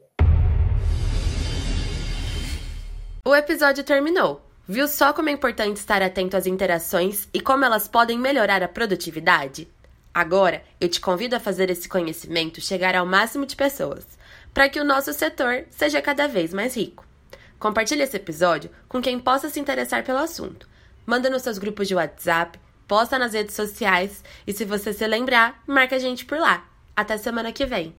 O 3.25 3.35
episódio 3.35 3.83
terminou. 3.83 4.41
Viu 4.67 4.87
só 4.87 5.11
como 5.11 5.27
é 5.27 5.31
importante 5.31 5.77
estar 5.77 6.01
atento 6.01 6.37
às 6.37 6.45
interações 6.45 7.27
e 7.33 7.41
como 7.41 7.65
elas 7.65 7.87
podem 7.87 8.17
melhorar 8.17 8.63
a 8.63 8.67
produtividade? 8.67 9.67
Agora, 10.13 10.63
eu 10.79 10.87
te 10.87 11.01
convido 11.01 11.35
a 11.35 11.39
fazer 11.39 11.69
esse 11.69 11.89
conhecimento 11.89 12.61
chegar 12.61 12.95
ao 12.95 13.05
máximo 13.05 13.45
de 13.45 13.55
pessoas, 13.55 14.05
para 14.53 14.69
que 14.69 14.79
o 14.79 14.85
nosso 14.85 15.11
setor 15.11 15.65
seja 15.69 16.01
cada 16.01 16.27
vez 16.27 16.53
mais 16.53 16.77
rico. 16.77 17.05
Compartilhe 17.59 18.03
esse 18.03 18.15
episódio 18.15 18.69
com 18.87 19.01
quem 19.01 19.19
possa 19.19 19.49
se 19.49 19.59
interessar 19.59 20.03
pelo 20.03 20.19
assunto. 20.19 20.67
Manda 21.05 21.29
nos 21.29 21.41
seus 21.41 21.57
grupos 21.57 21.87
de 21.87 21.95
WhatsApp, 21.95 22.59
posta 22.87 23.19
nas 23.19 23.33
redes 23.33 23.55
sociais 23.55 24.23
e 24.45 24.53
se 24.53 24.65
você 24.65 24.93
se 24.93 25.05
lembrar, 25.07 25.61
marca 25.67 25.95
a 25.95 25.99
gente 25.99 26.25
por 26.25 26.37
lá. 26.37 26.65
Até 26.95 27.17
semana 27.17 27.51
que 27.51 27.65
vem. 27.65 27.95